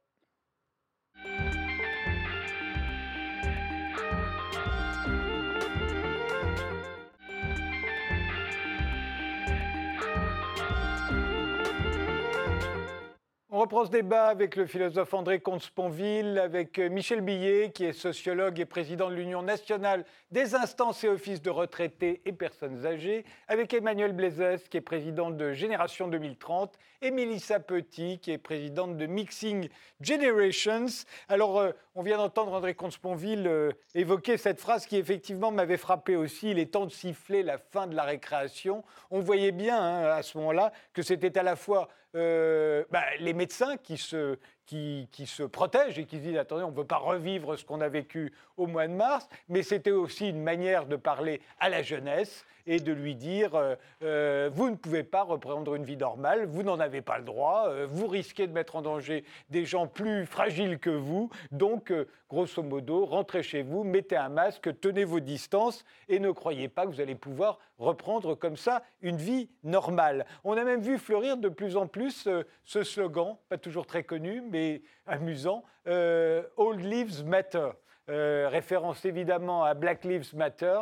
[13.58, 17.92] On reprend ce débat avec le philosophe André Comte-Sponville, avec euh, Michel Billet, qui est
[17.92, 23.24] sociologue et président de l'Union nationale des instances et offices de retraités et personnes âgées,
[23.48, 28.96] avec Emmanuel Blaisès, qui est président de Génération 2030, et Mélissa Petit, qui est présidente
[28.96, 29.68] de Mixing
[30.00, 30.86] Generations.
[31.28, 36.14] Alors, euh, on vient d'entendre André Comte-Sponville euh, évoquer cette phrase qui effectivement m'avait frappé
[36.14, 38.84] aussi, il est temps de siffler la fin de la récréation.
[39.10, 43.34] On voyait bien hein, à ce moment-là que c'était à la fois euh, bah, les
[43.34, 47.56] médecins qui se, qui, se protègent et qui disent attendez, on ne veut pas revivre
[47.56, 51.40] ce qu'on a vécu au mois de mars, mais c'était aussi une manière de parler
[51.58, 55.82] à la jeunesse et de lui dire euh, euh, vous ne pouvez pas reprendre une
[55.82, 59.64] vie normale, vous n'en avez pas le droit, vous risquez de mettre en danger des
[59.64, 61.92] gens plus fragiles que vous, donc
[62.28, 66.84] grosso modo, rentrez chez vous, mettez un masque, tenez vos distances et ne croyez pas
[66.84, 70.26] que vous allez pouvoir reprendre comme ça une vie normale.
[70.44, 74.04] On a même vu fleurir de plus en plus euh, ce slogan, pas toujours très
[74.04, 77.70] connu, mais amusant, euh, Old Lives Matter.
[78.08, 80.80] Euh, référence évidemment à Black Lives Matter,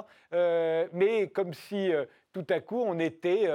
[0.93, 1.91] mais comme si
[2.33, 3.49] tout à coup on était,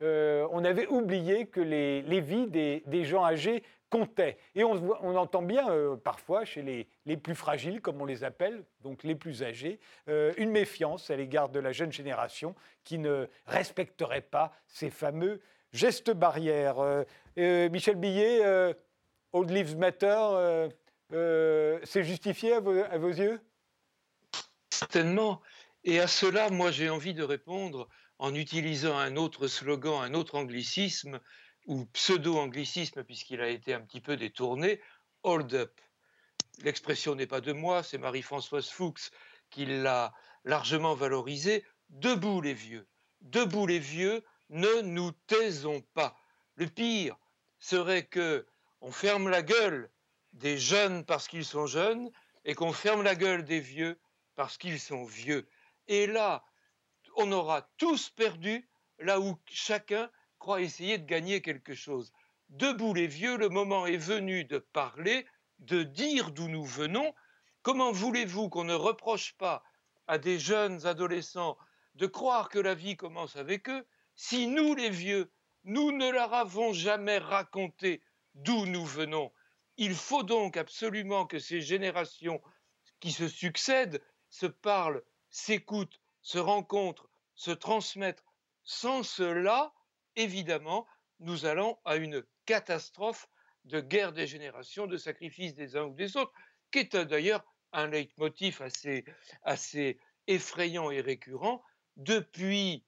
[0.00, 4.36] on avait oublié que les, vies des gens âgés comptait.
[4.54, 6.62] Et on, entend bien euh, parfois chez
[7.06, 11.16] les, plus fragiles, comme on les appelle, donc les plus âgés, euh, une méfiance à
[11.16, 15.40] l'égard de la jeune génération qui ne respecterait pas ces fameux
[15.72, 16.78] gestes barrières.
[16.78, 18.40] Euh, Michel Billet,
[19.32, 20.68] Old Lives Matter,
[21.10, 23.40] c'est justifié à vos yeux?
[24.70, 25.40] Certainement.
[25.84, 27.88] Et à cela, moi, j'ai envie de répondre
[28.18, 31.20] en utilisant un autre slogan, un autre anglicisme
[31.66, 34.80] ou pseudo-anglicisme, puisqu'il a été un petit peu détourné,
[35.22, 35.80] hold up.
[36.62, 39.10] L'expression n'est pas de moi, c'est Marie-Françoise Fuchs
[39.50, 40.12] qui l'a
[40.44, 41.64] largement valorisé.
[41.90, 42.86] Debout les vieux,
[43.20, 46.16] debout les vieux, ne nous taisons pas.
[46.56, 47.16] Le pire
[47.58, 48.46] serait que
[48.80, 49.90] on ferme la gueule
[50.36, 52.10] des jeunes parce qu'ils sont jeunes
[52.44, 53.98] et qu'on ferme la gueule des vieux
[54.34, 55.48] parce qu'ils sont vieux.
[55.88, 56.44] Et là,
[57.16, 58.68] on aura tous perdu
[58.98, 62.12] là où chacun croit essayer de gagner quelque chose.
[62.50, 65.26] Debout les vieux, le moment est venu de parler,
[65.58, 67.14] de dire d'où nous venons.
[67.62, 69.64] Comment voulez-vous qu'on ne reproche pas
[70.06, 71.56] à des jeunes adolescents
[71.94, 75.30] de croire que la vie commence avec eux si nous, les vieux,
[75.64, 78.02] nous ne leur avons jamais raconté
[78.34, 79.30] d'où nous venons?
[79.76, 82.42] Il faut donc absolument que ces générations
[83.00, 88.24] qui se succèdent se parlent, s'écoutent, se rencontrent, se transmettent.
[88.64, 89.72] Sans cela,
[90.16, 90.86] évidemment,
[91.20, 93.28] nous allons à une catastrophe
[93.64, 96.32] de guerre des générations, de sacrifice des uns ou des autres,
[96.70, 99.04] qui est d'ailleurs un leitmotiv assez,
[99.42, 101.62] assez effrayant et récurrent.
[101.96, 102.84] Depuis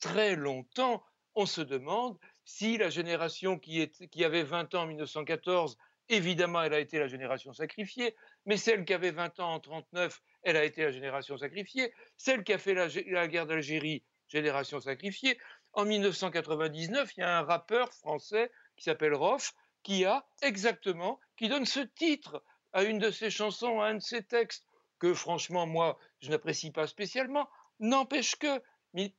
[0.00, 5.76] très longtemps, on se demande si la génération qui, qui avait 20 ans en 1914,
[6.08, 8.14] évidemment, elle a été la génération sacrifiée,
[8.46, 12.44] mais celle qui avait 20 ans en 1939, elle a été la génération sacrifiée, celle
[12.44, 15.38] qui a fait la, la guerre d'Algérie, génération sacrifiée,
[15.72, 21.48] en 1999, il y a un rappeur français qui s'appelle Roff qui a exactement, qui
[21.48, 24.66] donne ce titre à une de ses chansons, à un de ses textes,
[24.98, 27.48] que franchement, moi, je n'apprécie pas spécialement,
[27.80, 28.62] n'empêche que,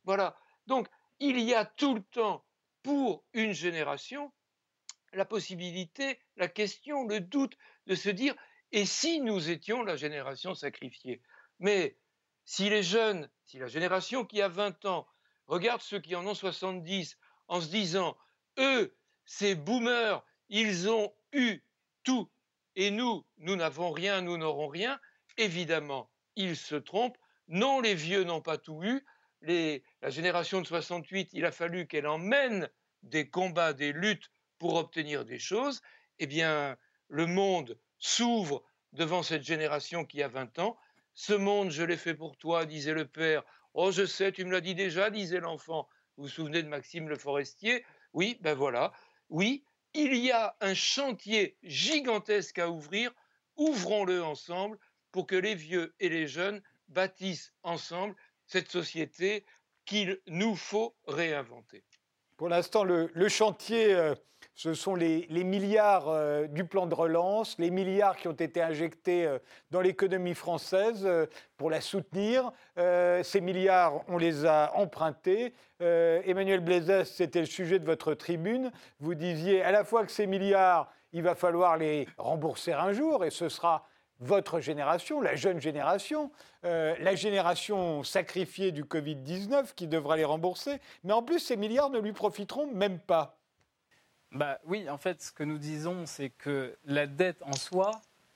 [0.04, 0.36] voilà.
[0.66, 0.88] Donc,
[1.20, 2.44] il y a tout le temps,
[2.82, 4.32] pour une génération,
[5.12, 8.34] la possibilité, la question, le doute de se dire,
[8.72, 11.22] et si nous étions la génération sacrifiée?
[11.58, 11.96] Mais
[12.44, 15.06] si les jeunes, si la génération qui a 20 ans
[15.46, 18.16] regarde ceux qui en ont 70 en se disant,
[18.58, 21.62] eux, ces boomers, ils ont eu
[22.04, 22.28] tout
[22.76, 25.00] et nous, nous n'avons rien, nous n'aurons rien,
[25.38, 27.18] évidemment, ils se trompent.
[27.48, 29.04] Non, les vieux n'ont pas tout eu.
[29.40, 32.68] la génération de 68, il a fallu qu'elle emmène
[33.02, 35.82] des combats, des luttes pour obtenir des choses,
[36.18, 36.76] eh bien,
[37.08, 40.76] le monde s'ouvre devant cette génération qui a 20 ans.
[41.14, 43.42] Ce monde, je l'ai fait pour toi, disait le père.
[43.74, 45.88] Oh, je sais, tu me l'as dit déjà, disait l'enfant.
[46.16, 47.84] Vous vous souvenez de Maxime Le Forestier?
[48.12, 48.92] Oui, ben voilà.
[49.28, 53.12] Oui, il y a un chantier gigantesque à ouvrir.
[53.56, 54.78] Ouvrons-le ensemble
[55.12, 58.14] pour que les vieux et les jeunes bâtissent ensemble
[58.46, 59.44] cette société
[59.84, 61.84] qu'il nous faut réinventer.
[62.36, 64.14] Pour l'instant, le, chantier, euh,
[64.54, 69.24] ce sont les, milliards euh, du plan de relance, les milliards qui ont été injectés
[69.24, 69.38] euh,
[69.70, 71.08] dans l'économie française
[71.56, 72.52] pour la soutenir.
[72.76, 75.54] ces milliards, on les a empruntés.
[75.80, 78.70] Emmanuel Blezès, c'était le sujet de votre tribune.
[79.00, 83.24] Vous disiez à la fois que ces milliards, il va falloir les rembourser un jour,
[83.24, 83.88] et ce sera
[84.20, 86.30] votre génération, la jeune génération,
[86.64, 91.90] euh, la génération sacrifiée du Covid-19 qui devra les rembourser, mais en plus ces milliards
[91.90, 93.36] ne lui profiteront même pas.
[94.32, 97.90] Bah oui, en fait, ce que nous disons, c'est que la dette en soi,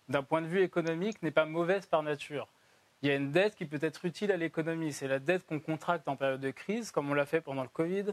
[0.08, 2.48] d'un point de vue économique, n'est pas mauvaise par nature.
[3.02, 4.92] Il y a une dette qui peut être utile à l'économie.
[4.92, 7.68] C'est la dette qu'on contracte en période de crise, comme on l'a fait pendant le
[7.68, 8.06] Covid,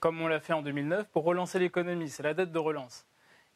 [0.00, 2.08] comme on l'a fait en 2009, pour relancer l'économie.
[2.08, 3.04] C'est la dette de relance.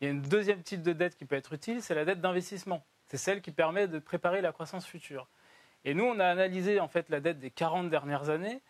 [0.00, 2.20] Il y a une deuxième type de dette qui peut être utile, c'est la dette
[2.20, 2.84] d'investissement.
[3.12, 5.28] C'est celle qui permet de préparer la croissance future.
[5.84, 8.62] Et nous, on a analysé en fait la dette des 40 dernières années.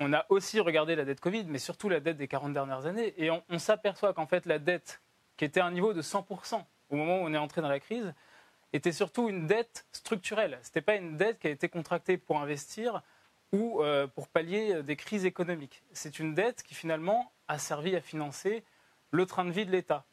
[0.00, 3.12] On a aussi regardé la dette Covid, mais surtout la dette des 40 dernières années.
[3.18, 5.02] Et on, s'aperçoit qu'en fait, la dette,
[5.36, 7.80] qui était à un niveau de 100% au moment où on est entré dans la
[7.80, 8.14] crise,
[8.72, 10.58] était surtout une dette structurelle.
[10.62, 13.02] Ce n'était pas une dette qui a été contractée pour investir
[13.52, 15.82] ou euh, pour pallier des crises économiques.
[15.92, 18.64] C'est une dette qui finalement a servi à financer
[19.10, 20.06] le train de vie de l'État.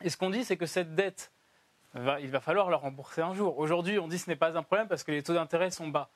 [0.00, 1.30] Et ce qu'on dit, c'est que cette dette
[1.94, 3.58] il va falloir le rembourser un jour.
[3.58, 5.88] Aujourd'hui, on dit que ce n'est pas un problème parce que les taux d'intérêt sont
[5.88, 6.10] bas.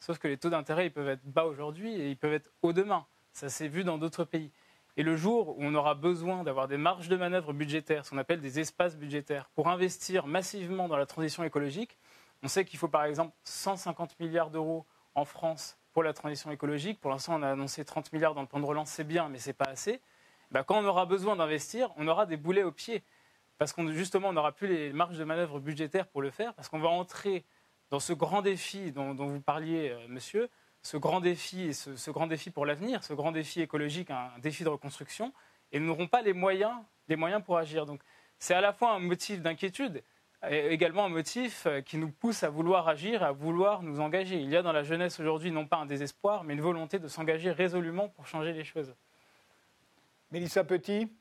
[0.00, 2.72] Sauf que les taux d'intérêt, ils peuvent être bas aujourd'hui et ils peuvent être haut
[2.72, 3.06] demain.
[3.32, 4.50] Ça s'est vu dans d'autres pays.
[4.96, 8.18] Et le jour où on aura besoin d'avoir des marges de manœuvre budgétaires, ce qu'on
[8.18, 11.96] appelle des espaces budgétaires, pour investir massivement dans la transition écologique,
[12.42, 17.00] on sait qu'il faut par exemple 150 milliards d'euros en France pour la transition écologique.
[17.00, 19.38] Pour l'instant, on a annoncé 30 milliards dans le plan de relance, c'est bien, mais
[19.38, 20.00] ce n'est pas assez.
[20.50, 23.04] Bah, quand on aura besoin d'investir, on aura des boulets aux pieds
[23.60, 26.70] parce qu'on justement on n'aura plus les marges de manœuvre budgétaires pour le faire, parce
[26.70, 27.44] qu'on va entrer
[27.90, 30.48] dans ce grand défi dont, vous parliez, euh, monsieur,
[30.80, 34.70] ce grand défi, ce, grand défi pour l'avenir, ce grand défi écologique, un, défi de
[34.70, 35.34] reconstruction,
[35.72, 36.72] et nous n'aurons pas les moyens,
[37.08, 37.84] les moyens pour agir.
[37.84, 38.00] Donc
[38.38, 40.02] c'est à la fois un motif d'inquiétude,
[40.48, 44.36] et également un motif euh, qui nous pousse à vouloir agir, à vouloir nous engager.
[44.36, 47.08] Il y a dans la jeunesse aujourd'hui non pas un désespoir, mais une volonté de
[47.08, 48.94] s'engager résolument pour changer les choses.
[50.30, 51.12] Mélissa Petit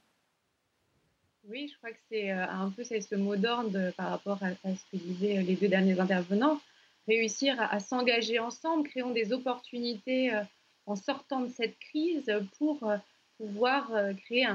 [1.47, 4.86] oui, je crois que c'est euh, un peu ce mot d'ordre par rapport à, ce
[4.91, 6.60] que disaient euh, les deux derniers intervenants.
[7.08, 10.43] Réussir à, s'engager ensemble, créons des opportunités euh,
[10.86, 12.91] en sortant de cette crise pour
[13.38, 13.91] pouvoir
[14.25, 14.47] créer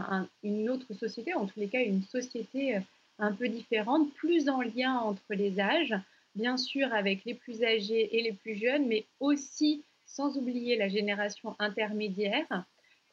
[0.43, 2.79] une autre société, en tous les cas une société
[3.21, 5.95] un peu différente, plus en lien entre les âges,
[6.35, 10.89] bien sûr avec les plus âgés et les plus jeunes, mais aussi sans oublier la
[10.89, 12.65] génération intermédiaire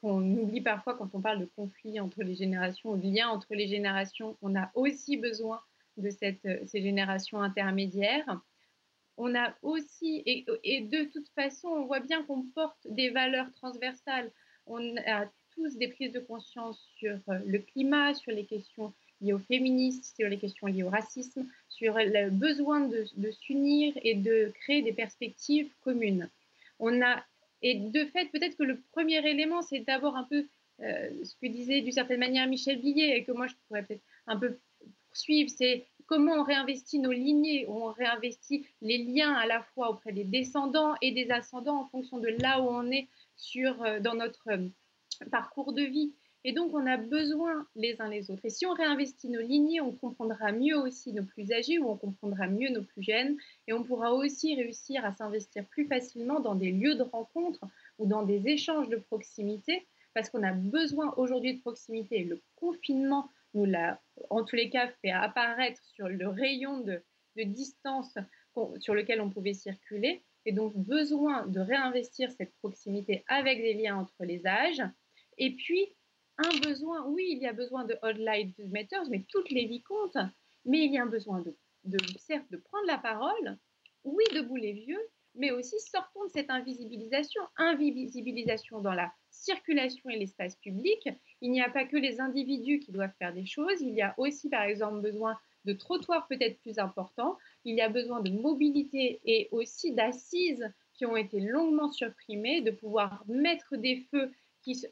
[0.01, 3.67] qu'on oublie parfois quand on parle de conflit entre les générations, de lien entre les
[3.67, 4.35] générations.
[4.41, 5.61] On a aussi besoin
[5.97, 8.39] de euh, ces générations intermédiaires.
[9.17, 13.51] On a aussi, et, et, de toute façon, on voit bien qu'on porte des valeurs
[13.53, 14.31] transversales.
[14.65, 19.33] On a tous des prises de conscience sur euh, le climat, sur les questions liées
[19.33, 24.15] au féminisme, sur les questions liées au racisme, sur le besoin de, de s'unir et
[24.15, 26.27] de créer des perspectives communes.
[26.79, 27.23] On a
[27.61, 30.47] et de fait, peut-être que le premier élément, c'est d'abord un peu
[30.81, 34.03] euh, ce que disait d'une certaine manière Michel Billet, et que moi je pourrais peut-être
[34.27, 34.59] un peu
[35.09, 40.11] poursuivre, c'est comment on réinvestit nos lignées, on réinvestit les liens à la fois auprès
[40.11, 44.15] des descendants et des ascendants en fonction de là où on est sur, euh, dans
[44.15, 44.69] notre euh,
[45.29, 46.13] parcours de vie.
[46.43, 48.45] Et donc, on a besoin les uns les autres.
[48.45, 51.97] Et si on réinvestit nos lignées, on comprendra mieux aussi nos plus âgés ou on
[51.97, 53.37] comprendra mieux nos plus jeunes.
[53.67, 57.59] Et on pourra aussi réussir à s'investir plus facilement dans des lieux de rencontre
[57.99, 62.23] ou dans des échanges de proximité parce qu'on a besoin aujourd'hui de proximité.
[62.23, 67.03] Le confinement nous l'a, en tous les cas, fait apparaître sur le rayon de,
[67.35, 68.17] distance
[68.79, 70.23] sur lequel on pouvait circuler.
[70.45, 74.83] Et donc, besoin de réinvestir cette proximité avec des liens entre les âges.
[75.37, 75.93] Et puis,
[76.45, 79.83] un besoin, oui, il y a besoin de Old Lives Matters, mais toutes les vies
[79.83, 80.17] comptent.
[80.65, 83.57] Mais il y a un besoin de, de, certes, de prendre la parole,
[84.03, 85.01] oui, debout les vieux,
[85.35, 91.09] mais aussi sortons de cette invisibilisation, invisibilisation dans la circulation et l'espace public.
[91.41, 94.13] Il n'y a pas que les individus qui doivent faire des choses, il y a
[94.17, 99.21] aussi, par exemple, besoin de trottoirs peut-être plus importants, il y a besoin de mobilité
[99.25, 104.31] et aussi d'assises qui ont été longuement supprimés, de pouvoir mettre des feux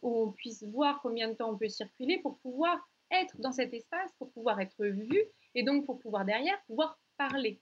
[0.01, 2.77] où on puisse voir combien de temps on peut circuler pour pouvoir
[3.11, 5.23] être dans cet espace, pour pouvoir être vu
[5.55, 7.61] et donc pour pouvoir derrière pouvoir parler.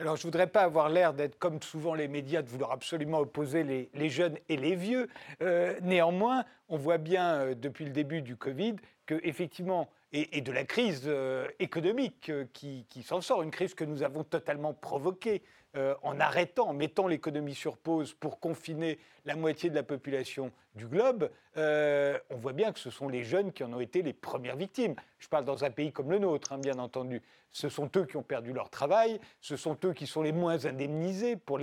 [0.00, 3.18] Alors, je ne voudrais pas avoir l'air d'être, comme souvent les médias, de vouloir absolument
[3.18, 5.08] opposer les, jeunes et les vieux.
[5.42, 10.52] Euh, néanmoins, on voit bien euh, depuis le début du Covid que, effectivement, et, de
[10.52, 15.42] la crise euh, économique qui, qui s'en sort, une crise que nous avons totalement provoquée,
[15.76, 20.50] euh, en arrêtant, en mettant l'économie sur pause pour confiner la moitié de la population
[20.74, 24.00] du globe, euh, on voit bien que ce sont les jeunes qui en ont été
[24.00, 24.94] les premières victimes.
[25.18, 27.20] Je parle dans un pays comme le nôtre, hein, bien entendu.
[27.50, 30.64] Ce sont eux qui ont perdu leur travail, ce sont eux qui sont les moins
[30.64, 31.58] indemnisés pour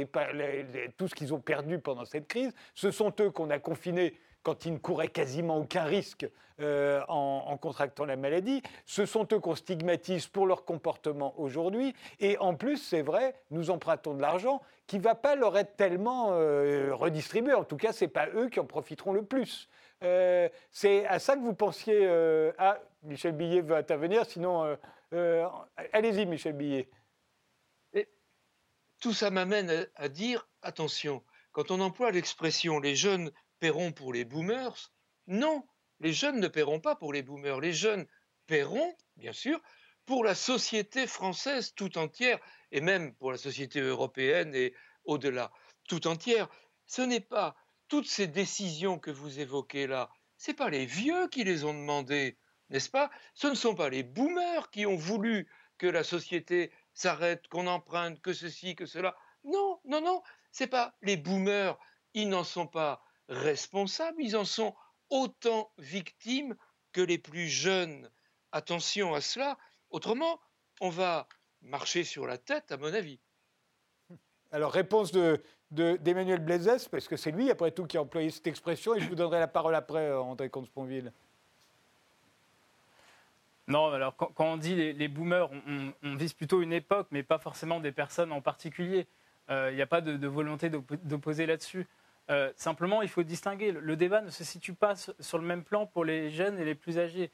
[0.98, 4.14] tout ce qu'ils ont perdu pendant cette crise, ce sont eux qu'on a confinés
[4.46, 6.30] quand ils ne couraient quasiment aucun risque
[6.62, 8.62] euh, en, contractant la maladie.
[8.86, 11.96] Ce sont eux qu'on stigmatise pour leur comportement aujourd'hui.
[12.20, 15.76] Et en plus, c'est vrai, nous empruntons de l'argent qui ne va pas leur être
[15.76, 17.56] tellement euh, redistribué.
[17.56, 19.68] En tout cas, ce n'est pas eux qui en profiteront le plus.
[20.04, 22.08] Euh, c'est à ça que vous pensiez.
[22.60, 24.78] ah, Michel Billet veut intervenir, sinon.
[25.92, 26.88] Allez-y, Michel Billet.
[29.02, 34.26] tout ça m'amène à dire attention, quand on emploie l'expression les jeunes paieront pour les
[34.26, 34.92] boomers.
[35.28, 35.66] Non,
[36.00, 37.60] les jeunes ne paieront pas pour les boomers.
[37.60, 38.06] Les jeunes
[38.48, 39.60] paieront, bien sûr,
[40.06, 42.40] pour la société française tout entière,
[42.72, 45.52] et même pour la société européenne et au-delà,
[45.88, 46.48] tout entière.
[46.86, 47.56] Ce n'est pas
[47.88, 51.74] toutes ces décisions que vous évoquez là, ce n'est pas les vieux qui les ont
[51.74, 52.38] demandées,
[52.70, 53.10] n'est-ce pas?
[53.34, 55.48] Ce ne sont pas les boomers qui ont voulu
[55.78, 59.16] que la société s'arrête, qu'on emprunte, que ceci, que cela.
[59.44, 61.78] Non, non, non, c'est pas les boomers,
[62.14, 64.76] ils n'en sont pas responsables, ils en sont
[65.10, 66.56] autant victimes
[66.92, 68.10] que les plus jeunes.
[68.52, 69.58] Attention à cela,
[69.90, 70.40] autrement,
[70.82, 71.28] on va
[71.62, 73.20] marcher sur la tête, à mon avis.
[74.52, 78.96] Alors, réponse d'Emmanuel de, parce que c'est lui, après tout, qui a employé cette expression,
[78.96, 81.12] et je vous donnerai la parole après, euh, André Comte-Sponville.
[83.68, 85.50] Non, alors quand, on dit les, boomers,
[86.04, 89.08] on, vise plutôt une époque, mais pas forcément des personnes en particulier.
[89.50, 91.88] Euh, il n'y a pas de volonté d'opposer là-dessus.
[92.30, 93.72] Euh, simplement, il faut distinguer.
[93.72, 96.76] Le débat ne se situe pas sur le même plan pour les jeunes et les
[96.76, 97.32] plus âgés.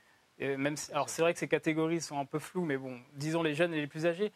[0.92, 3.74] alors c'est vrai que ces catégories sont un peu floues, mais bon, disons les jeunes
[3.74, 4.32] et les plus âgés.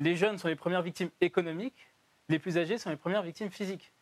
[0.00, 1.88] Les jeunes sont les premières victimes économiques,
[2.28, 3.92] les plus âgés sont les premières victimes physiques.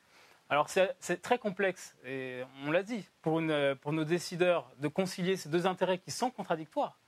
[0.51, 5.67] Alors c'est très complexe, et on l'a dit, pour nos décideurs de concilier ces deux
[5.67, 6.99] intérêts qui sont contradictoires.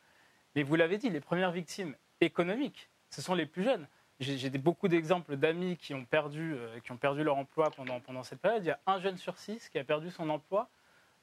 [0.54, 3.86] Mais vous l'avez dit, les premières victimes économiques, ce sont les plus jeunes.
[4.20, 8.22] J'ai beaucoup d'exemples d'amis qui, ont perdu, euh, qui ont perdu leur emploi pendant, pendant
[8.22, 8.62] cette période.
[8.62, 10.68] Il y a un jeune sur six qui a perdu son emploi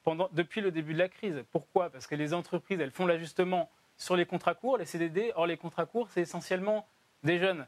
[0.04, 1.44] pendant, depuis le début de la crise.
[1.52, 1.92] Pourquoi?
[1.92, 5.32] Parce que les entreprises, elles font l'ajustement sur les contrats courts, les CDD.
[5.36, 6.88] Or, les contrats courts, c'est essentiellement
[7.24, 7.68] des jeunes.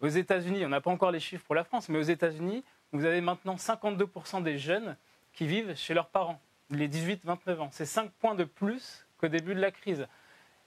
[0.00, 2.62] Aux États-Unis, on n'a pas encore les chiffres pour la France, mais aux États-Unis,
[2.92, 4.96] vous avez maintenant 52% des jeunes
[5.32, 7.68] qui vivent chez leurs parents, les 18-29 ans.
[7.72, 10.06] C'est 5 points de plus qu'au début de la crise.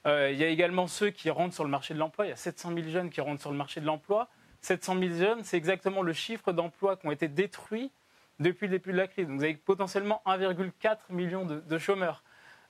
[0.08, 2.26] Euh, il y a également ceux qui rentrent sur le marché de l'emploi.
[2.26, 4.30] Il y a 700 000 jeunes qui rentrent sur le marché de l'emploi.
[4.62, 7.92] 700 000 jeunes, c'est exactement le chiffre d'emplois qui ont été détruits
[8.40, 9.28] depuis le début de la crise.
[9.28, 12.24] Donc vous avez potentiellement 1,4 million de, chômeurs.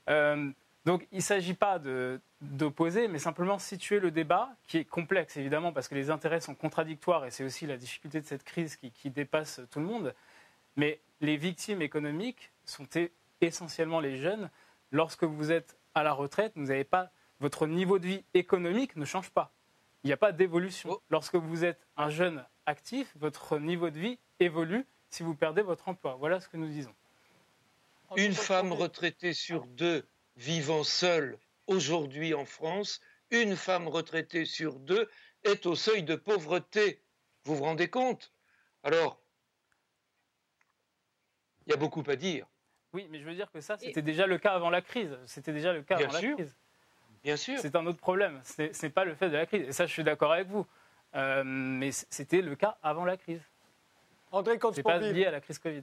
[0.08, 0.50] Euh,
[0.84, 1.80] donc il ne s'agit pas
[2.40, 6.54] d'opposer, mais simplement situer le débat, qui est complexe évidemment, parce que les intérêts sont
[6.54, 10.14] contradictoires, et c'est aussi la difficulté de cette crise qui, qui, dépasse tout le monde.
[10.76, 12.86] Mais les victimes économiques sont
[13.40, 14.50] essentiellement les jeunes.
[14.90, 17.10] Lorsque vous êtes à la retraite, vous n'avez pas
[17.42, 19.52] votre niveau de vie économique ne change pas.
[20.04, 20.90] Il n'y a pas d'évolution.
[20.92, 21.02] Oh.
[21.10, 25.88] Lorsque vous êtes un jeune actif, votre niveau de vie évolue si vous perdez votre
[25.88, 26.14] emploi.
[26.14, 26.94] Voilà ce que nous disons.
[28.16, 31.36] Une femme retraitée sur deux vivant seule
[31.66, 35.10] aujourd'hui en France, une femme retraitée sur deux
[35.42, 37.02] est au seuil de pauvreté.
[37.44, 38.32] Vous vous rendez compte?
[38.84, 39.20] Alors,
[41.66, 42.46] il y a beaucoup à dire.
[42.92, 45.18] Oui, mais je veux dire que ça, c'était déjà le cas avant la crise.
[45.26, 46.56] C'était déjà le cas avant la crise.
[47.22, 47.58] Bien sûr.
[47.60, 48.40] C'est un autre problème.
[48.44, 49.68] Ce n'est pas le fait de la crise.
[49.68, 50.66] Et ça, je suis d'accord avec vous.
[51.14, 53.42] Euh, mais c'était le cas avant la crise.
[54.30, 55.82] André C'est pas lié à la crise Covid.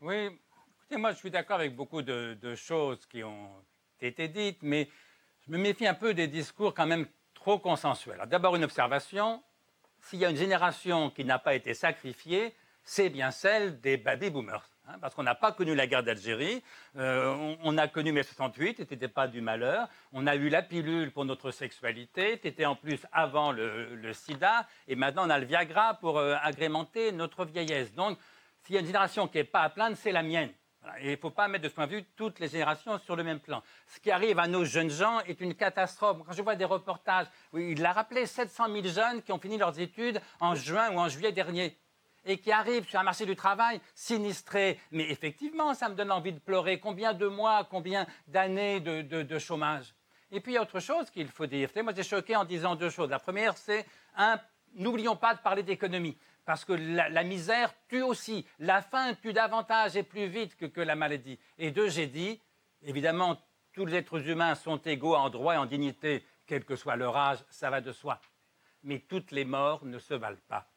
[0.00, 0.26] Oui,
[0.76, 3.50] écoutez, moi, je suis d'accord avec beaucoup de, choses qui ont
[4.00, 4.88] été dites, mais
[5.44, 8.22] je me méfie un peu des discours quand même trop consensuels.
[8.26, 9.42] D'abord, une observation.
[10.02, 12.54] S'il y a une génération qui n'a pas été sacrifiée,
[12.84, 14.68] c'est bien celle des baby boomers.
[14.88, 16.62] Hein, parce qu'on n'a pas connu la guerre d'Algérie,
[16.96, 21.10] euh, on, a connu mai 68, n'était pas du malheur, on a eu la pilule
[21.10, 25.94] pour notre sexualité, c'était en plus avant le, sida, et maintenant on a le Viagra
[25.94, 27.92] pour euh, agrémenter notre vieillesse.
[27.94, 28.16] Donc,
[28.62, 30.52] s'il y a une génération qui n'est pas à plaindre, c'est la mienne.
[31.00, 33.16] Et il ne faut pas mettre de ce point de vue toutes les générations sur
[33.16, 33.64] le même plan.
[33.88, 36.18] Ce qui arrive à nos jeunes gens est une catastrophe.
[36.24, 39.80] Quand je vois des reportages, il l'a rappelé, 700 000 jeunes qui ont fini leurs
[39.80, 41.76] études en juin ou en juillet dernier.
[42.26, 44.78] Et qui arrivent sur un marché du travail sinistré.
[44.90, 46.80] Mais effectivement, ça me donne envie de pleurer.
[46.80, 49.94] Combien de mois, combien d'années de, chômage?
[50.32, 51.70] Et puis, il y a autre chose qu'il faut dire.
[51.82, 53.08] Moi, j'ai choqué en disant deux choses.
[53.08, 54.40] La première, c'est, un,
[54.74, 56.18] n'oublions pas de parler d'économie.
[56.44, 58.44] Parce que la, misère tue aussi.
[58.58, 61.38] La faim tue davantage et plus vite que, que la maladie.
[61.58, 62.40] Et deux, j'ai dit,
[62.82, 63.38] évidemment,
[63.72, 67.16] tous les êtres humains sont égaux en droit et en dignité, quel que soit leur
[67.16, 68.20] âge, ça va de soi.
[68.82, 70.68] Mais toutes les morts ne se valent pas.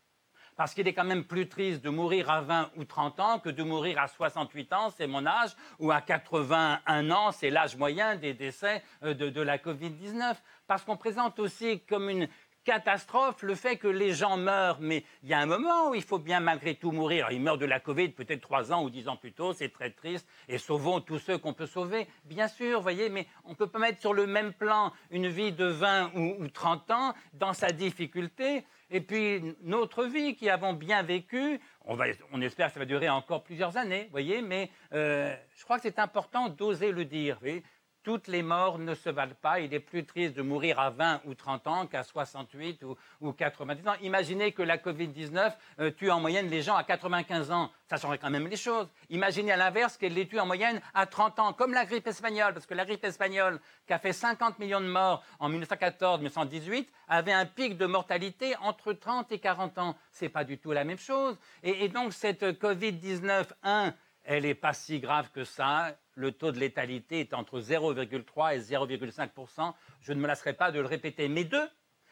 [0.59, 3.47] Parce qu'il est quand même plus triste de mourir à 20 ou 30 ans que
[3.47, 8.17] de mourir à 68 ans, c'est mon âge, ou à 81 ans, c'est l'âge moyen
[8.17, 10.35] des décès euh, de, de la Covid-19.
[10.67, 12.27] Parce qu'on présente aussi comme une
[12.69, 16.03] catastrophe le fait que les gens meurent, mais il y a un moment où il
[16.03, 17.29] faut bien malgré tout mourir.
[17.31, 19.89] ils meurent de la Covid peut-être trois ans ou dix ans plus tôt, c'est très
[19.89, 23.65] triste, et sauvons tous ceux qu'on peut sauver, bien sûr, voyez, mais on ne peut
[23.65, 27.71] pas mettre sur le même plan une vie de 20 ou, 30 ans dans sa
[27.71, 33.09] difficulté, et puis notre vie qui avons bien vécu, on espère que ça va durer
[33.09, 37.37] encore plusieurs années, voyez, mais euh, je crois que c'est important d'oser le dire.
[37.39, 37.63] Voyez
[38.03, 39.59] toutes les morts ne se valent pas.
[39.59, 43.33] Il est plus triste de mourir à 20 ou 30 ans qu'à 68 ou, ou,
[43.33, 43.93] 90 ans.
[44.01, 47.71] Imaginez que la Covid-19 euh, tue en moyenne les gens à 95 ans.
[47.87, 48.87] Ça changerait quand même les choses.
[49.09, 52.53] Imaginez à l'inverse qu'elle les tue en moyenne à 30 ans, comme la grippe espagnole.
[52.53, 57.33] Parce que la grippe espagnole, qui a fait 50 millions de morts en 1914-1918, avait
[57.33, 59.95] un pic de mortalité entre 30 et 40 ans.
[60.11, 61.37] Ce n'est pas du tout la même chose.
[61.63, 63.93] Et, et donc cette Covid-19, 1,
[64.23, 65.95] elle n'est pas si grave que ça.
[66.19, 70.81] Le taux de létalité est entre 0,3 et 0,5% Je ne me lasserai pas de
[70.81, 71.29] le répéter.
[71.29, 71.65] Mais deux,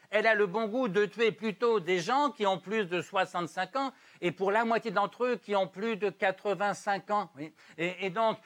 [0.08, 3.76] elle a le bon goût de tuer plutôt des gens qui ont plus de 65
[3.76, 3.92] ans
[4.22, 7.30] et pour la moitié d'entre eux qui ont plus de 85 ans.
[7.76, 8.38] Et, donc,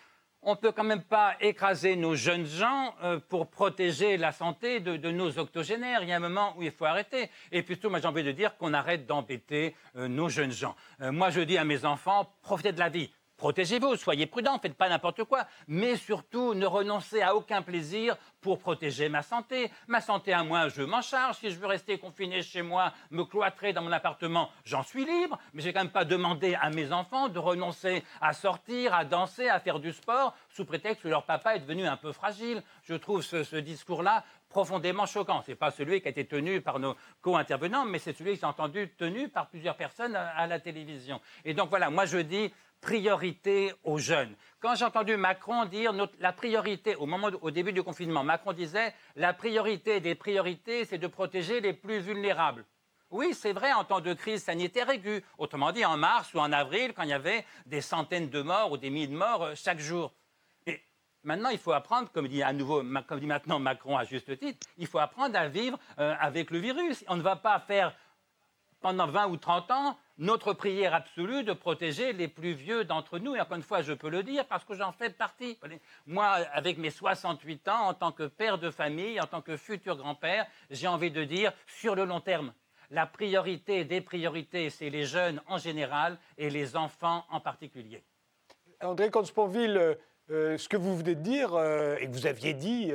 [0.42, 4.80] on ne peut quand même pas écraser nos jeunes gens euh, pour protéger la santé
[4.80, 6.02] de, nos octogénaires.
[6.02, 7.30] Il y a un moment où il faut arrêter.
[7.52, 10.74] Et plutôt, moi j'ai envie de dire qu'on arrête d'embêter euh, nos jeunes gens.
[11.00, 13.12] Euh, moi je dis à mes enfants, profitez de la vie.
[13.42, 18.60] Protégez-vous, soyez prudents, faites pas n'importe quoi, mais surtout ne renoncez à aucun plaisir pour
[18.60, 19.68] protéger ma santé.
[19.88, 21.38] Ma santé à moi, je m'en charge.
[21.38, 25.40] Si je veux rester confiné chez moi, me cloîtrer dans mon appartement, j'en suis libre,
[25.54, 29.48] mais j'ai quand même pas demandé à mes enfants de renoncer à sortir, à danser,
[29.48, 32.62] à faire du sport, sous prétexte que leur papa est devenu un peu fragile.
[32.84, 35.42] Je trouve ce, discours-là profondément choquant.
[35.42, 38.36] Ce n'est pas celui qui a été tenu par nos co-intervenants, mais c'est celui qui
[38.38, 41.20] s'est entendu tenu par plusieurs personnes à la télévision.
[41.44, 42.52] Et donc voilà, moi je dis,
[42.82, 44.34] priorité aux jeunes.
[44.60, 48.92] Quand j'ai entendu Macron dire la priorité, au, moment, au début du confinement, Macron disait
[49.16, 52.66] la priorité des priorités, c'est de protéger les plus vulnérables.
[53.10, 55.22] Oui, c'est vrai en temps de crise sanitaire aiguë.
[55.38, 58.72] Autrement dit, en mars ou en avril, quand il y avait des centaines de morts
[58.72, 60.12] ou des milliers de morts euh, chaque jour.
[60.66, 60.82] Et
[61.22, 64.66] maintenant, il faut apprendre, comme dit à nouveau, comme dit maintenant Macron à juste titre,
[64.76, 67.04] il faut apprendre à vivre euh, avec le virus.
[67.06, 67.94] On ne va pas faire
[68.80, 73.34] pendant 20 ou 30 ans notre prière absolue de protéger les plus vieux d'entre nous.
[73.34, 75.58] Et encore une fois, je peux le dire parce que j'en fais partie.
[76.06, 79.96] Moi, avec mes 68 ans, en tant que père de famille, en tant que futur
[79.96, 82.52] grand-père, j'ai envie de dire, sur le long terme,
[82.90, 88.04] la priorité des priorités, c'est les jeunes en général et les enfants en particulier.
[88.82, 89.96] André Consponville,
[90.32, 92.92] euh, euh, ce que vous venez de dire euh, et que vous aviez dit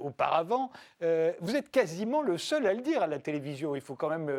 [0.00, 3.74] auparavant, vous êtes quasiment le seul à le dire à la télévision.
[3.74, 4.30] Il faut quand même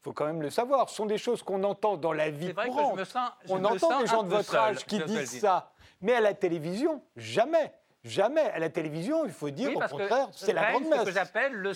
[0.00, 0.88] faut quand même le savoir.
[0.88, 3.00] Ce sont des choses qu'on entend dans la vie courante.
[3.48, 5.72] On entend des gens de votre âge qui disent ça.
[6.00, 7.72] Mais à la télévision, jamais.
[8.04, 8.42] Jamais.
[8.50, 11.00] À la télévision, il faut dire au contraire, c'est la grande messe.
[11.00, 11.72] Ce que j'appelle le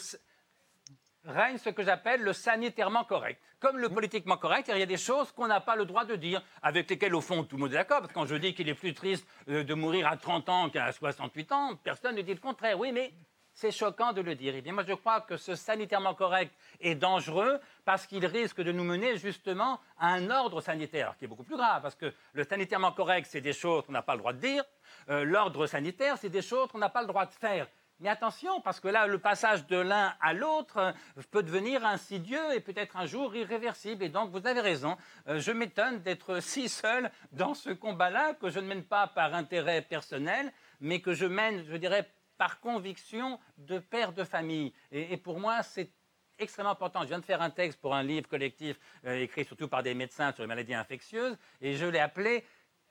[1.24, 3.40] règne ce que j'appelle le sanitairement correct.
[3.60, 6.16] Comme le politiquement correct, il y a des choses qu'on n'a pas le droit de
[6.16, 7.98] dire, avec lesquelles, au fond, tout le monde est d'accord.
[7.98, 10.70] Parce que quand je dis qu'il est plus triste euh, de mourir à 30 ans
[10.70, 12.78] qu'à 68 ans, personne ne dit le contraire.
[12.78, 13.12] Oui, mais
[13.58, 14.54] c'est choquant de le dire.
[14.54, 18.70] Et bien, moi, je crois que ce sanitairement correct est dangereux parce qu'il risque de
[18.70, 21.82] nous mener justement à un ordre sanitaire qui est beaucoup plus grave.
[21.82, 24.62] Parce que le sanitairement correct, c'est des choses qu'on n'a pas le droit de dire.
[25.08, 27.66] Euh, l'ordre sanitaire, c'est des choses qu'on n'a pas le droit de faire.
[28.00, 32.54] Mais attention, parce que là, le passage de l'un à l'autre euh, peut devenir insidieux
[32.54, 34.04] et peut-être un jour irréversible.
[34.04, 34.96] Et donc, vous avez raison,
[35.26, 39.34] euh, je m'étonne d'être si seul dans ce combat-là, que je ne mène pas par
[39.34, 44.72] intérêt personnel, mais que je mène, je dirais, par conviction de père de famille.
[44.92, 45.90] Et, pour moi, c'est
[46.38, 47.02] extrêmement important.
[47.02, 49.94] Je viens de faire un texte pour un livre collectif euh, écrit surtout par des
[49.94, 52.44] médecins sur les maladies infectieuses, et je l'ai appelé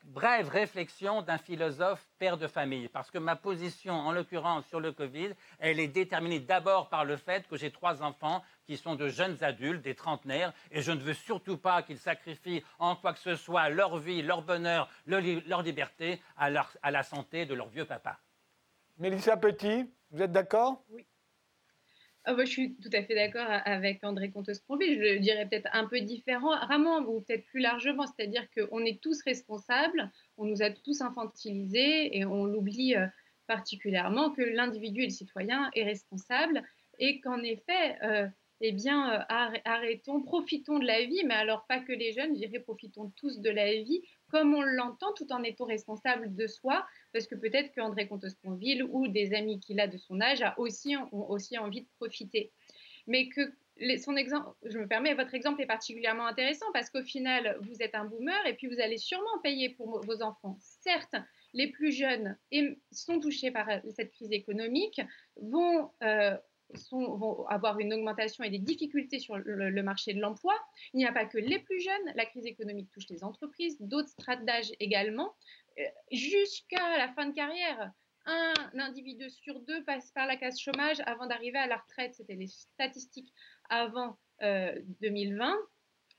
[0.07, 4.93] Brève réflexion d'un philosophe père de famille, parce que ma position, en l'occurrence sur le
[4.93, 9.09] Covid, elle est déterminée d'abord par le fait que j'ai trois enfants qui sont de
[9.09, 13.19] jeunes adultes, des trentenaires, et je ne veux surtout pas qu'ils sacrifient en quoi que
[13.19, 16.47] ce soit leur vie, leur bonheur, leur, liberté à,
[16.81, 18.17] à la santé de leur vieux papa.
[18.99, 20.85] Mélissa Petit, vous êtes d'accord?
[20.89, 21.05] Oui.
[22.29, 25.01] Ah, je suis tout à fait d'accord avec André Comte-Sponville.
[25.01, 28.05] Je dirais peut-être un peu différemment, ou peut-être plus largement.
[28.05, 33.07] C'est-à-dire qu'on est tous responsables, on nous a tous infantilisés et on l'oublie euh,
[33.47, 36.63] particulièrement que l'individu et le citoyen est responsable
[36.99, 38.27] et qu'en effet, euh,
[38.59, 42.45] eh bien, euh, arrêtons, profitons de la vie, mais alors pas que les jeunes, je
[42.45, 46.85] dirais profitons tous de la vie comme on l'entend, tout en étant responsable de soi,
[47.13, 50.95] parce que peut-être qu'André Comte-Sponville ou des amis qu'il a de son âge a aussi,
[50.97, 52.51] ont aussi envie de profiter.
[53.07, 53.53] Mais que
[53.99, 57.95] son exemple, je me permets, votre exemple est particulièrement intéressant parce qu'au final, vous êtes
[57.95, 60.57] un boomer et puis vous allez sûrement payer pour vos enfants.
[60.59, 61.15] Certes,
[61.53, 62.37] les plus jeunes
[62.91, 65.01] sont touchés par cette crise économique,
[65.37, 66.35] vont euh,
[66.91, 70.53] vont avoir une augmentation et des difficultés sur le, marché de l'emploi.
[70.93, 74.09] Il n'y a pas que les plus jeunes, la crise économique touche les entreprises, d'autres
[74.09, 75.33] strates d'âge également.
[75.79, 77.91] Euh, jusqu'à la fin de carrière,
[78.25, 82.15] un individu sur deux passe par la case chômage avant d'arriver à la retraite.
[82.15, 83.31] C'était les statistiques
[83.69, 85.55] avant 2020.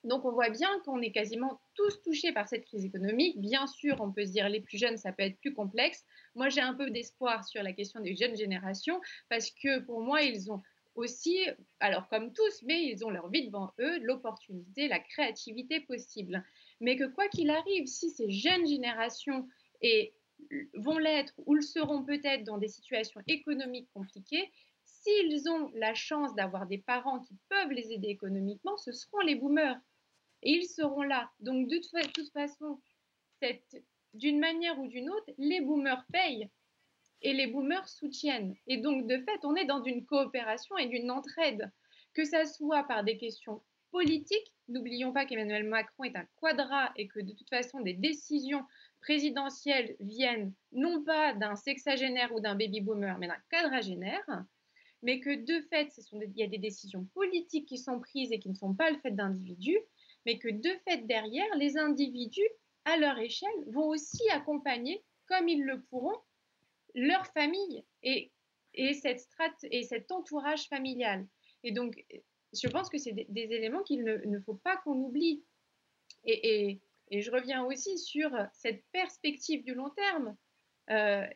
[0.05, 3.41] Donc on voit bien qu'on est quasiment tous touchés par cette crise économique.
[3.41, 6.05] Bien sûr, on peut se dire les plus jeunes, ça peut être plus complexe.
[6.35, 10.23] Moi, j'ai un peu d'espoir sur la question des jeunes générations parce que pour moi,
[10.23, 10.63] ils ont
[10.95, 11.47] aussi,
[11.81, 16.45] alors comme tous, mais ils ont leur vie devant eux, l'opportunité, la créativité possible.
[16.81, 19.49] Mais que quoi qu'il arrive, si ces jeunes générations
[20.75, 24.51] vont l'être ou le seront peut-être dans des situations économiques compliquées,
[25.09, 29.35] s'ils ont la chance d'avoir des parents qui peuvent les aider économiquement, ce seront les
[29.35, 29.81] boomers.
[30.43, 31.31] Et ils seront là.
[31.41, 31.79] Donc, de
[32.13, 32.81] toute façon,
[34.15, 36.49] d'une manière ou d'une autre, les boomers payent
[37.23, 38.55] et les boomers soutiennent.
[38.67, 41.73] Et donc, de fait, on est dans une coopération et d'une entraide,
[42.15, 44.55] que ça soit par des questions politiques.
[44.69, 48.65] N'oublions pas qu'Emmanuel Macron est un quadra et que de toute façon, des décisions
[49.01, 54.45] présidentielles viennent non pas d'un sexagénaire ou d'un baby boomer, mais d'un quadragénaire
[55.03, 58.49] mais que de fait, il y a des décisions politiques qui sont prises et qui
[58.49, 59.79] ne sont pas le fait d'individus,
[60.27, 62.49] mais que de fait derrière, les individus,
[62.85, 66.19] à leur échelle, vont aussi accompagner, comme ils le pourront,
[66.95, 68.33] leur famille et,
[68.75, 69.27] et, cette
[69.85, 71.27] cet entourage familial.
[71.65, 72.05] Et donc,
[72.53, 75.45] je pense que c'est des, éléments qu'il ne, faut pas qu'on oublie.
[76.25, 76.81] Et,
[77.11, 80.37] et, je reviens aussi sur cette perspective du long terme.
[80.91, 81.27] Euh,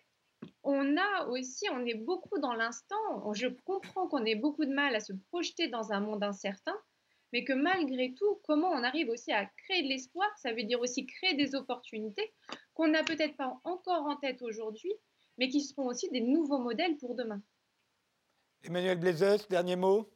[0.65, 3.33] on a aussi, on est beaucoup dans l'instant.
[3.33, 6.77] Je comprends qu'on ait beaucoup de mal à se projeter dans un monde incertain,
[7.33, 10.81] mais que malgré tout, comment on arrive aussi à créer de l'espoir, ça veut dire
[10.81, 12.33] aussi créer des opportunités
[12.75, 14.93] qu'on n'a peut-être pas encore en tête aujourd'hui,
[15.39, 17.43] mais qui seront aussi des nouveaux modèles pour demain.
[18.65, 20.09] Emmanuel Blazes, dernier mot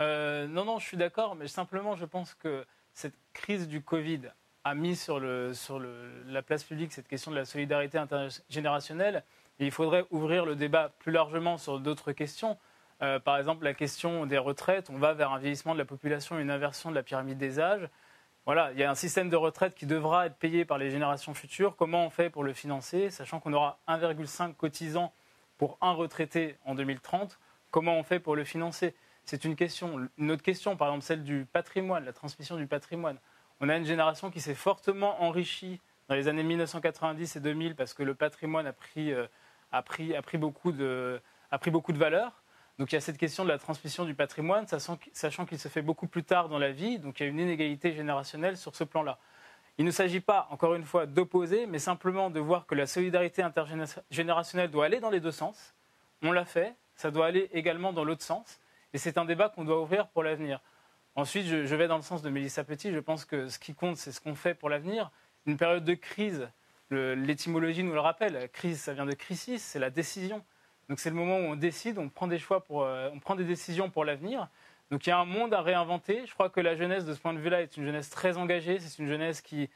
[0.00, 4.32] euh, Non, non, je suis d'accord, mais simplement, je pense que cette crise du Covid
[4.68, 9.24] a mis sur, la place publique cette question de la solidarité intergénérationnelle.
[9.58, 12.58] Il faudrait ouvrir le débat plus largement sur d'autres questions.
[13.02, 14.90] Euh, par exemple, la question des retraites.
[14.90, 17.88] On va vers un vieillissement de la population une inversion de la pyramide des âges.
[18.44, 21.34] Voilà, il y a un système de retraite qui devra être payé par les générations
[21.34, 21.76] futures.
[21.76, 25.12] Comment on fait pour le financer, sachant qu'on aura 1,5 cotisants
[25.58, 27.38] pour un retraité en 2030
[27.70, 28.94] Comment on fait pour le financer?
[29.26, 30.08] C'est une question.
[30.16, 33.18] Une autre question, par exemple, celle du patrimoine, la transmission du patrimoine.
[33.60, 37.92] On a une génération qui s'est fortement enrichie dans les années 1990 et 2000 parce
[37.92, 39.26] que le patrimoine a pris, euh,
[39.72, 42.42] a pris, beaucoup, de, a pris beaucoup de valeur.
[42.78, 45.82] Donc il y a cette question de la transmission du patrimoine, sachant qu'il se fait
[45.82, 48.84] beaucoup plus tard dans la vie, donc il y a une inégalité générationnelle sur ce
[48.84, 49.18] plan-là.
[49.78, 53.42] Il ne s'agit pas, encore une fois, d'opposer, mais simplement de voir que la solidarité
[53.42, 55.74] intergénérationnelle doit aller dans les deux sens.
[56.22, 58.60] On l'a fait, ça doit aller également dans l'autre sens,
[58.92, 60.60] et c'est un débat qu'on doit ouvrir pour l'avenir.
[61.18, 62.92] Ensuite, je, vais dans le sens de Mélissa Petit.
[62.92, 65.10] Je pense que ce qui compte, c'est ce qu'on fait pour l'avenir.
[65.46, 66.48] Une période de crise,
[66.92, 68.48] l'étymologie nous le rappelle.
[68.52, 70.44] Crise, ça vient de crisis, c'est la décision.
[70.88, 73.34] Donc c'est le moment où on décide, on prend des choix pour, euh, on prend
[73.34, 74.48] des décisions pour l'avenir.
[74.92, 76.24] Donc il y a un monde à réinventer.
[76.24, 78.78] Je crois que la jeunesse, de ce point de vue-là, est une jeunesse très engagée.
[78.78, 79.68] C'est une jeunesse qui,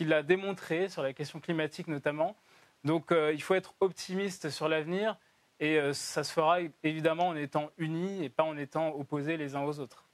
[0.00, 2.36] l'a démontré sur la question climatique notamment.
[2.84, 5.16] Donc euh, il faut être optimiste sur l'avenir
[5.58, 9.56] et euh, ça se fera évidemment en étant unis et pas en étant opposés les
[9.56, 10.04] uns aux autres.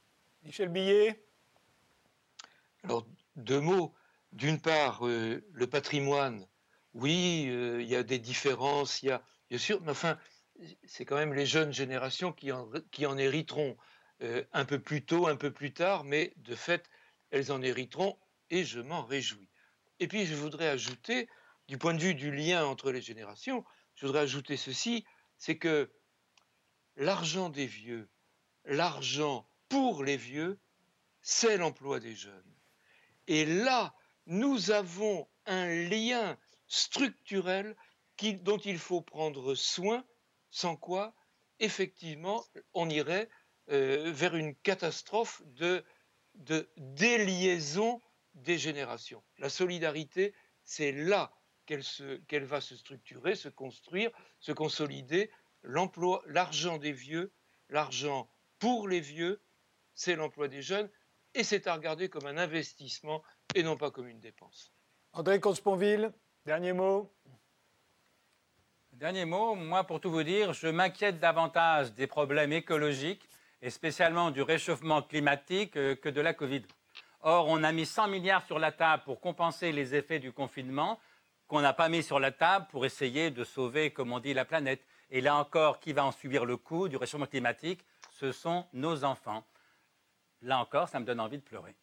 [0.43, 1.23] Michel Billet
[2.83, 3.93] Alors, deux mots.
[4.31, 6.47] D'une part, euh, le patrimoine,
[6.93, 10.19] oui, euh, il y a des différences, il y a, bien sûr, mais enfin,
[10.83, 13.75] c'est quand même les jeunes générations qui en, hériteront
[14.21, 16.89] euh, un peu plus tôt, un peu plus tard, mais de fait,
[17.31, 18.19] elles en hériteront
[18.51, 19.49] et je m'en réjouis.
[19.99, 21.27] Et puis, je voudrais ajouter,
[21.67, 23.65] du point de vue du lien entre les générations,
[23.95, 25.05] je voudrais ajouter ceci,
[25.37, 25.91] c'est que
[26.95, 28.09] l'argent des vieux,
[28.65, 30.59] l'argent pour les vieux,
[31.21, 32.55] c'est l'emploi des jeunes.
[33.27, 33.93] Et là,
[34.25, 37.75] nous avons un lien structurel
[38.41, 40.03] dont il faut prendre soin
[40.51, 41.13] sans quoi,
[41.59, 42.43] effectivement,
[42.73, 43.29] on irait
[43.69, 45.83] euh, vers une catastrophe de,
[46.35, 48.01] de déliaison
[48.33, 49.23] des générations.
[49.37, 51.33] La solidarité, c'est là
[51.65, 54.09] qu'elle va se structurer, se construire,
[54.39, 55.29] se consolider.
[55.61, 57.31] L'emploi, l'argent des vieux,
[57.69, 59.41] l'argent pour les vieux,
[59.99, 60.89] c'est l'emploi des jeunes,
[61.33, 63.21] et c'est à regarder comme un investissement
[63.53, 64.71] et non pas comme une dépense.
[65.11, 66.13] André Consponville,
[66.45, 67.11] dernier mot.
[68.93, 73.27] Dernier mot, moi pour tout vous dire, je m'inquiète davantage des problèmes écologiques
[73.61, 76.63] et spécialement du réchauffement climatique euh, que de la Covid.
[77.21, 80.97] Or, on a mis 100 milliards sur la table pour compenser les effets du confinement
[81.49, 84.45] qu'on n'a pas mis sur la table pour essayer de sauver, comme on dit, la
[84.45, 84.81] planète.
[85.11, 87.83] Et là encore, qui va en subir le coût du réchauffement climatique?
[88.11, 89.43] Ce sont nos enfants.
[90.41, 91.75] Là encore, ça me donne envie de pleurer.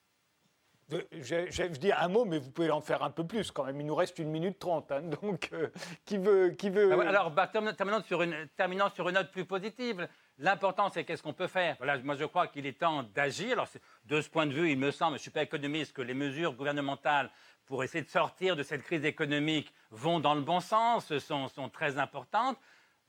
[0.88, 3.80] Je, dis un mot, mais vous pouvez en faire un peu plus quand même.
[3.80, 4.92] Il nous reste une minute trente.
[4.92, 5.68] Hein, donc, euh,
[6.04, 6.50] qui veut.
[6.50, 6.92] Qui veut...
[6.92, 10.06] Ah alors, bah, terminant, sur une, terminant sur une note plus positive,
[10.38, 11.74] l'important, c'est qu'est-ce qu'on peut faire.
[11.78, 13.54] Voilà, moi, je crois qu'il est temps d'agir.
[13.54, 13.68] Alors,
[14.04, 16.14] de ce point de vue, il me semble, je ne suis pas économiste, que les
[16.14, 17.30] mesures gouvernementales
[17.66, 21.68] pour essayer de sortir de cette crise économique vont dans le bon sens, sont, sont
[21.68, 22.58] très importantes.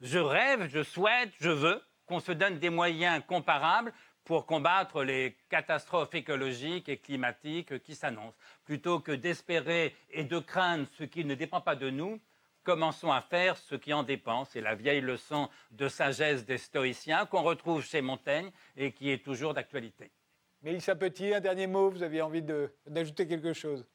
[0.01, 3.93] Je rêve, je souhaite, je veux qu'on se donne des moyens comparables
[4.27, 8.35] pour combattre les catastrophes écologiques et climatiques qui s'annoncent.
[8.65, 12.19] Plutôt que d'espérer et de craindre ce qui ne dépend pas de nous,
[12.63, 14.43] commençons à faire ce qui en dépend.
[14.43, 19.23] C'est la vieille leçon de sagesse des stoïciens qu'on retrouve chez Montaigne et qui est
[19.23, 20.11] toujours d'actualité.
[20.61, 22.43] Mélissa Petit, un dernier mot, vous aviez envie
[22.85, 23.87] d'ajouter quelque chose?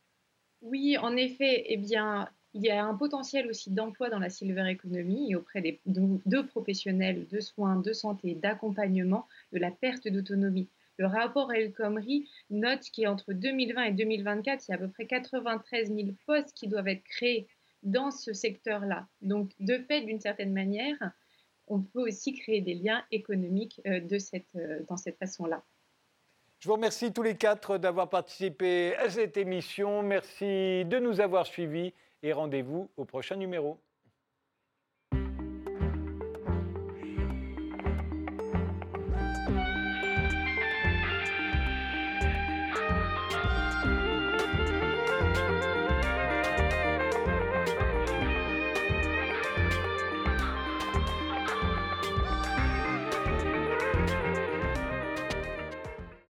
[0.63, 4.69] Oui, en effet, eh bien, il y a un potentiel aussi d'emploi dans la silver
[4.71, 10.69] economy et auprès des deux professionnels de soins, de santé, d'accompagnement de la perte d'autonomie.
[10.99, 15.07] Le rapport El Khomri note qu'entre 2020 et 2024, il y a à peu près
[15.07, 17.49] 93 000 postes qui doivent être créés
[17.83, 19.09] dans ce secteur-là.
[19.23, 20.97] Donc, de fait, d'une certaine manière,
[21.67, 24.19] on peut aussi créer des liens économiques euh, de
[24.57, 25.63] euh, dans cette façon-là.
[26.59, 30.03] Je vous remercie tous les quatre d'avoir participé à cette émission.
[30.03, 31.93] Merci de nous avoir suivis
[32.23, 33.81] et rendez-vous au prochain numéro.